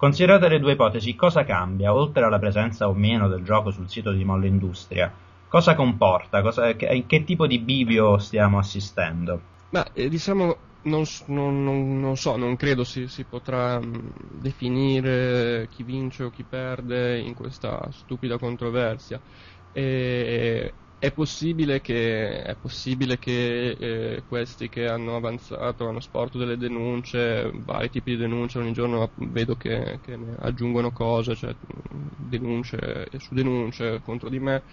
Considerate 0.03 0.49
le 0.49 0.59
due 0.59 0.73
ipotesi, 0.73 1.15
cosa 1.15 1.45
cambia, 1.45 1.93
oltre 1.93 2.25
alla 2.25 2.37
presenza 2.37 2.89
o 2.89 2.93
meno 2.93 3.29
del 3.29 3.41
gioco 3.41 3.71
sul 3.71 3.89
sito 3.89 4.11
di 4.11 4.25
Molle 4.25 4.47
Industria? 4.47 5.09
Cosa 5.47 5.75
comporta? 5.75 6.41
Cosa, 6.41 6.73
che, 6.73 7.05
che 7.07 7.23
tipo 7.23 7.47
di 7.47 7.57
bivio 7.59 8.17
stiamo 8.17 8.57
assistendo? 8.57 9.39
Ma 9.69 9.85
eh, 9.93 10.09
diciamo, 10.09 10.57
non, 10.83 11.03
non, 11.27 11.99
non, 11.99 12.17
so, 12.17 12.35
non 12.35 12.55
credo 12.55 12.83
si, 12.83 13.07
si 13.07 13.25
potrà 13.25 13.79
mm, 13.79 14.09
definire 14.29 15.67
chi 15.69 15.83
vince 15.83 16.23
o 16.23 16.29
chi 16.29 16.45
perde 16.45 17.19
in 17.19 17.33
questa 17.33 17.89
stupida 17.91 18.37
controversia. 18.37 19.21
E, 19.71 20.77
è 21.03 21.11
possibile 21.11 21.81
che, 21.81 22.43
è 22.43 22.55
possibile 22.55 23.19
che 23.19 23.71
eh, 23.71 24.23
questi 24.25 24.69
che 24.69 24.87
hanno 24.87 25.17
avanzato, 25.17 25.85
hanno 25.85 25.99
sporto 25.99 26.37
delle 26.37 26.55
denunce, 26.55 27.51
vari 27.53 27.89
tipi 27.89 28.11
di 28.11 28.17
denunce, 28.17 28.59
ogni 28.59 28.71
giorno 28.71 29.11
vedo 29.17 29.57
che, 29.57 29.99
che 30.01 30.17
aggiungono 30.39 30.93
cose, 30.93 31.35
cioè 31.35 31.53
denunce 31.89 33.09
su 33.17 33.33
denunce 33.33 33.99
contro 34.01 34.29
di 34.29 34.39
me. 34.39 34.63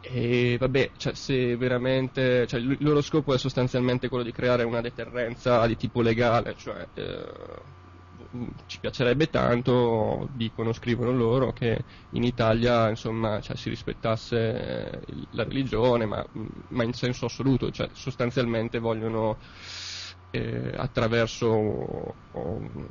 E 0.00 0.56
vabbè, 0.58 0.94
cioè, 0.96 1.14
se 1.14 1.56
veramente, 1.56 2.44
cioè, 2.48 2.58
il 2.58 2.76
loro 2.80 3.00
scopo 3.00 3.32
è 3.32 3.38
sostanzialmente 3.38 4.08
quello 4.08 4.24
di 4.24 4.32
creare 4.32 4.64
una 4.64 4.80
deterrenza 4.80 5.64
di 5.68 5.76
tipo 5.76 6.00
legale, 6.02 6.56
cioè 6.56 6.88
eh, 6.92 7.24
ci 8.66 8.78
piacerebbe 8.80 9.28
tanto, 9.28 10.26
dicono, 10.30 10.72
scrivono 10.72 11.12
loro, 11.12 11.52
che 11.52 11.84
in 12.10 12.24
Italia 12.24 12.88
insomma, 12.88 13.40
cioè, 13.40 13.56
si 13.56 13.68
rispettasse 13.70 15.02
la 15.30 15.44
religione, 15.44 16.04
ma, 16.06 16.24
ma, 16.68 16.84
in 16.84 16.92
senso 16.92 17.26
assoluto, 17.26 17.70
cioè 17.70 17.88
sostanzialmente 17.92 18.78
vogliono 18.78 19.38
eh, 20.30 20.72
attraverso, 20.76 21.46
o, 21.46 22.14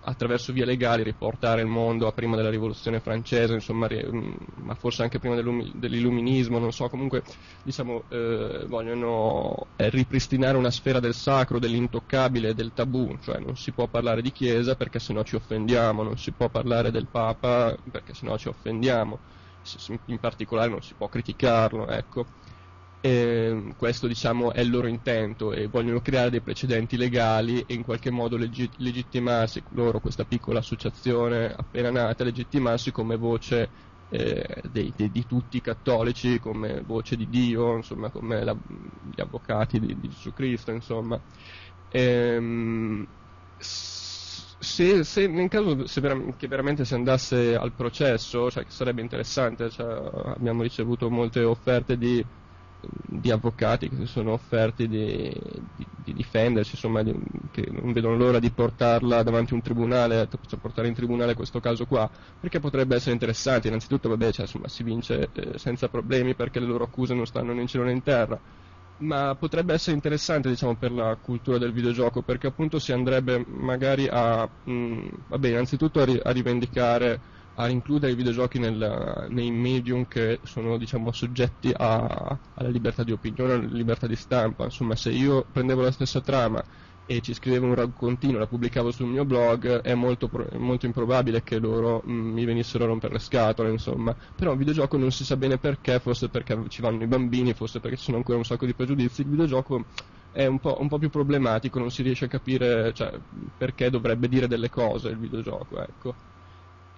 attraverso, 0.02 0.52
vie 0.52 0.66
legali 0.66 1.04
riportare 1.04 1.62
il 1.62 1.68
mondo 1.68 2.08
a 2.08 2.12
prima 2.12 2.36
della 2.36 2.50
rivoluzione 2.50 3.00
francese, 3.00 3.54
insomma, 3.54 3.88
mm, 3.92 4.32
ma 4.56 4.74
forse 4.76 5.04
anche 5.04 5.20
prima 5.20 5.36
dell'illuminismo, 5.36 6.58
non 6.58 6.72
so, 6.72 6.90
comunque 6.90 7.24
diciamo, 7.64 8.04
eh, 8.10 8.66
vogliono 8.68 9.68
eh, 9.76 9.90
ripristinare 9.90 10.58
una 10.58 10.72
sfera 10.72 11.00
del 11.00 11.14
sacro, 11.14 11.60
dell'intoccabile, 11.60 12.54
del 12.54 12.74
tabù, 12.74 13.16
cioè 13.22 13.40
non 13.40 13.56
si 13.56 13.72
può 13.72 13.88
parlare 13.88 14.22
di 14.22 14.32
Chiesa 14.32 14.76
perché 14.76 15.00
sennò 15.00 15.24
ci 15.24 15.36
offendiamo, 15.36 16.04
non 16.04 16.18
si 16.18 16.32
può 16.32 16.50
parlare 16.50 16.92
del 16.92 17.08
Papa 17.08 17.76
perché 17.92 18.14
sennò 18.14 18.38
ci 18.38 18.48
offendiamo, 18.48 19.20
in 20.06 20.20
particolare 20.20 20.70
non 20.70 20.82
si 20.82 20.96
può 20.96 21.08
criticarlo, 21.08 21.88
ecco 21.88 22.26
e 23.00 23.74
questo 23.78 24.08
diciamo, 24.08 24.52
è 24.54 24.62
il 24.62 24.70
loro 24.70 24.88
intento 24.88 25.54
e 25.54 25.68
vogliono 25.68 26.02
creare 26.02 26.30
dei 26.30 26.42
precedenti 26.42 26.98
legali 26.98 27.62
e 27.62 27.74
in 27.74 27.84
qualche 27.84 28.10
modo 28.10 28.38
leggi- 28.38 28.72
legittimarsi 28.78 29.64
loro, 29.70 30.00
questa 30.00 30.26
piccola 30.26 30.60
associazione 30.60 31.54
appena 31.54 31.92
nata, 31.92 32.24
legittimarsi 32.24 32.92
come 32.92 33.16
voce 33.18 33.72
eh, 34.10 34.62
dei, 34.70 34.92
dei, 34.96 35.12
di 35.12 35.26
tutti 35.26 35.58
i 35.58 35.62
cattolici, 35.62 36.40
come 36.40 36.82
voce 36.84 37.16
di 37.16 37.28
Dio, 37.30 37.76
insomma, 37.76 38.10
come 38.10 38.44
la, 38.44 38.58
gli 38.66 39.20
avvocati 39.22 39.80
di, 39.80 40.00
di, 40.00 40.08
Gesù 40.10 40.34
Cristo, 40.34 40.72
insomma. 40.72 41.22
Ehm, 41.90 43.06
se, 43.58 45.04
se, 45.04 45.28
nel 45.28 45.50
caso 45.50 45.86
se 45.88 46.02
vera- 46.02 46.36
che 46.36 46.48
veramente 46.48 46.86
si 46.86 46.94
andasse 46.94 47.56
al 47.56 47.74
processo, 47.74 48.50
cioè 48.52 48.66
sarebbe 48.68 49.02
interessante, 49.02 49.70
cioè, 49.70 49.86
abbiamo 50.36 50.62
ricevuto 50.64 51.10
molte 51.10 51.44
offerte 51.44 51.98
di 51.98 52.26
di 52.80 53.32
avvocati 53.32 53.90
che 53.90 53.96
si 53.96 54.06
sono 54.06 54.34
offerti 54.34 54.88
di, 54.88 55.32
di, 55.74 55.88
di 55.94 56.14
difendersi, 56.14 56.72
insomma, 56.76 57.04
di, 57.04 57.14
che 57.52 57.68
non 57.72 57.92
vedono 57.92 58.16
l'ora 58.16 58.40
di 58.40 58.52
portarla 58.54 59.24
davanti 59.24 59.54
a 59.54 59.56
un 59.56 59.62
tribunale, 59.62 60.28
cioè 60.42 60.60
portare 60.60 60.88
in 60.88 60.94
tribunale 60.94 61.34
questo 61.34 61.60
caso 61.60 61.86
qua, 61.86 62.10
perché 62.40 62.60
potrebbe 62.60 62.96
essere 62.96 63.14
interessante. 63.14 63.68
Innanzitutto, 63.68 64.10
vabbè, 64.10 64.32
cioè, 64.32 64.42
insomma, 64.46 64.68
si 64.68 64.84
vince 64.84 65.32
eh, 65.34 65.58
senza 65.58 65.90
problemi 65.90 66.36
perché 66.36 66.60
le 66.60 66.66
loro 66.68 66.84
accuse 66.86 67.14
non 67.14 67.26
stanno 67.26 67.54
né 67.54 67.62
in 67.62 67.68
cielo 67.68 67.84
né 67.86 67.92
in 67.92 68.04
terra. 68.04 68.40
Ma 69.00 69.36
potrebbe 69.36 69.74
essere 69.76 69.96
interessante, 69.96 70.50
diciamo, 70.50 70.76
per 70.76 70.92
la 70.92 71.16
cultura 71.18 71.60
del 71.60 71.72
videogioco, 71.72 72.24
perché 72.24 72.48
appunto 72.48 72.80
si 72.80 72.92
andrebbe 72.92 73.44
magari 73.46 74.08
a, 74.10 74.52
mh, 74.64 75.08
vabbè, 75.28 75.50
innanzitutto 75.50 76.00
a, 76.02 76.06
ri- 76.06 76.20
a 76.22 76.32
rivendicare 76.32 77.22
a 77.60 77.70
includere 77.70 78.12
i 78.12 78.16
videogiochi 78.16 78.60
nel, 78.60 79.28
nei 79.30 79.52
medium 79.52 80.08
che 80.08 80.40
sono 80.44 80.78
diciamo, 80.78 81.12
soggetti 81.12 81.72
a, 81.76 82.38
alla 82.54 82.70
libertà 82.70 83.04
di 83.04 83.12
opinione, 83.12 83.54
alla 83.54 83.68
libertà 83.68 84.06
di 84.06 84.16
stampa. 84.16 84.66
Insomma, 84.66 84.96
se 84.96 85.10
io 85.10 85.46
prendevo 85.52 85.82
la 85.82 85.92
stessa 85.92 86.22
trama 86.22 86.64
e 87.10 87.22
ci 87.22 87.34
scrivevo 87.34 87.66
un 87.66 87.74
raccontino, 87.74 88.38
la 88.38 88.46
pubblicavo 88.46 88.92
sul 88.92 89.08
mio 89.08 89.26
blog, 89.26 89.82
è 89.82 89.96
molto, 89.96 90.30
molto 90.58 90.86
improbabile 90.86 91.42
che 91.42 91.58
loro 91.58 92.04
mm, 92.08 92.34
mi 92.34 92.46
venissero 92.46 92.84
a 92.84 92.88
rompere 92.88 93.14
le 93.14 93.20
scatole, 93.20 93.72
insomma. 93.72 94.16
Però 94.36 94.52
un 94.52 94.58
videogioco 94.58 94.98
non 94.98 95.12
si 95.12 95.26
sa 95.26 95.36
bene 95.36 95.58
perché, 95.58 96.00
forse 96.00 96.30
perché 96.30 96.66
ci 96.68 96.82
vanno 96.82 97.04
i 97.04 97.08
bambini, 97.08 97.54
forse 97.54 97.80
perché 97.80 97.98
ci 97.98 98.04
sono 98.04 98.18
ancora 98.18 98.38
un 98.38 98.46
sacco 98.46 98.68
di 98.68 98.76
pregiudizi. 98.76 99.22
Il 99.22 99.30
videogioco 99.30 99.86
è 100.32 100.46
un 100.46 100.60
po', 100.60 100.78
un 100.80 100.88
po 100.88 101.00
più 101.00 101.10
problematico, 101.10 101.80
non 101.80 101.90
si 101.90 102.04
riesce 102.04 102.26
a 102.26 102.28
capire 102.28 102.94
cioè, 102.94 103.20
perché 103.58 103.90
dovrebbe 103.90 104.28
dire 104.28 104.48
delle 104.48 104.70
cose 104.70 105.10
il 105.10 105.18
videogioco, 105.18 105.82
ecco. 105.82 106.16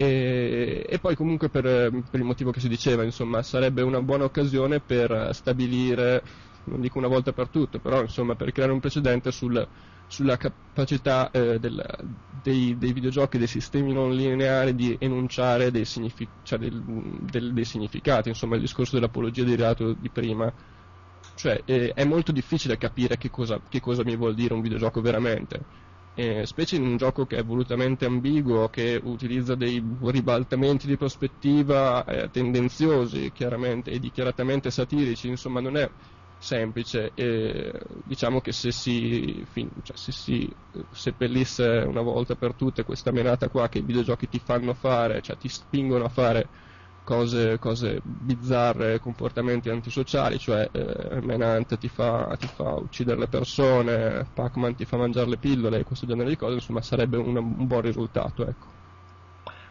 E, 0.01 0.85
e, 0.87 0.99
poi 0.99 1.13
comunque 1.13 1.49
per, 1.49 1.63
per, 2.09 2.19
il 2.21 2.23
motivo 2.23 2.51
che 2.51 2.61
si 2.61 2.69
diceva, 2.69 3.03
insomma, 3.03 3.43
sarebbe 3.43 3.81
una 3.81 4.01
buona 4.01 4.23
occasione 4.23 4.79
per 4.79 5.31
stabilire, 5.33 6.23
non 6.65 6.79
dico 6.79 6.99
una 6.99 7.09
volta 7.09 7.33
per 7.33 7.49
tutte, 7.49 7.81
però 7.81 8.01
insomma 8.01 8.35
per 8.37 8.53
creare 8.53 8.71
un 8.71 8.79
precedente 8.79 9.29
sul, 9.33 9.67
sulla 10.07 10.37
capacità 10.37 11.29
eh, 11.31 11.59
del, 11.59 11.83
dei, 12.25 12.77
dei, 12.77 12.93
videogiochi, 12.93 13.37
dei 13.37 13.47
sistemi 13.47 13.91
non 13.91 14.15
lineari 14.15 14.73
di 14.73 14.95
enunciare 14.97 15.69
dei, 15.69 15.83
signific- 15.83 16.31
cioè 16.43 16.59
del, 16.59 16.81
del, 17.19 17.51
dei, 17.51 17.65
significati, 17.65 18.29
insomma 18.29 18.55
il 18.55 18.61
discorso 18.61 18.95
dell'apologia 18.95 19.43
di 19.43 19.55
reato 19.57 19.93
di 19.93 20.09
prima. 20.09 20.53
Cioè 21.33 21.61
eh, 21.65 21.91
è 21.93 22.05
molto 22.05 22.31
difficile 22.31 22.77
capire 22.77 23.17
che 23.17 23.29
cosa, 23.29 23.61
che 23.67 23.79
cosa, 23.81 24.03
mi 24.03 24.15
vuol 24.15 24.33
dire 24.33 24.53
un 24.53 24.61
videogioco 24.61 25.01
veramente. 25.01 25.65
Eh, 26.13 26.45
specie 26.45 26.75
in 26.75 26.83
un 26.85 26.97
gioco 26.97 27.25
che 27.25 27.37
è 27.37 27.43
volutamente 27.45 28.03
ambiguo, 28.05 28.67
che 28.69 28.99
utilizza 29.01 29.55
dei 29.55 29.81
ribaltamenti 30.01 30.85
di 30.85 30.97
prospettiva 30.97 32.03
eh, 32.03 32.29
tendenziosi, 32.29 33.31
chiaramente 33.31 33.91
e 33.91 33.99
dichiaratamente 33.99 34.69
satirici, 34.69 35.29
insomma 35.29 35.61
non 35.61 35.77
è 35.77 35.89
semplice 36.37 37.13
e 37.13 37.71
diciamo 38.03 38.41
che 38.41 38.51
se 38.51 38.71
si, 38.71 39.45
cioè 39.81 39.95
se 39.97 40.11
si 40.11 40.53
seppellisse 40.91 41.65
una 41.87 42.01
volta 42.01 42.35
per 42.35 42.53
tutte 42.55 42.83
questa 42.83 43.11
menata 43.11 43.49
qua 43.49 43.69
che 43.69 43.79
i 43.79 43.83
videogiochi 43.83 44.27
ti 44.27 44.39
fanno 44.39 44.73
fare, 44.73 45.21
cioè 45.21 45.37
ti 45.37 45.47
spingono 45.47 46.03
a 46.05 46.09
fare 46.09 46.49
cose, 47.09 47.57
cose 47.57 48.01
bizzarre, 48.03 48.99
comportamenti 48.99 49.71
antisociali, 49.71 50.37
cioè 50.37 50.69
eh, 50.71 51.19
Menant 51.21 51.75
ti 51.79 51.87
fa, 51.87 52.35
ti 52.39 52.45
fa, 52.45 52.73
uccidere 52.73 53.17
le 53.17 53.27
persone, 53.27 54.27
Pac-Man 54.31 54.75
ti 54.75 54.85
fa 54.85 54.97
mangiare 54.97 55.27
le 55.27 55.37
pillole 55.37 55.79
e 55.79 55.83
questo 55.83 56.05
genere 56.05 56.29
di 56.29 56.37
cose, 56.37 56.53
insomma 56.53 56.83
sarebbe 56.83 57.17
un, 57.17 57.35
un 57.35 57.65
buon 57.65 57.81
risultato. 57.81 58.47
Ecco. 58.47 58.77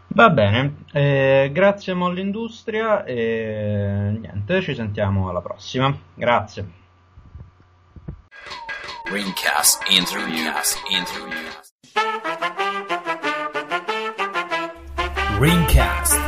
Va 0.07 0.29
bene, 0.31 0.83
eh, 0.91 1.49
grazie 1.53 1.93
Mollindustria 1.93 3.05
e 3.05 4.17
niente, 4.19 4.61
ci 4.61 4.75
sentiamo 4.75 5.29
alla 5.29 5.41
prossima. 5.41 5.97
Grazie. 6.13 6.77
Ringcast 9.09 9.83
interview. 9.87 10.51
Ringcast. 15.39 16.18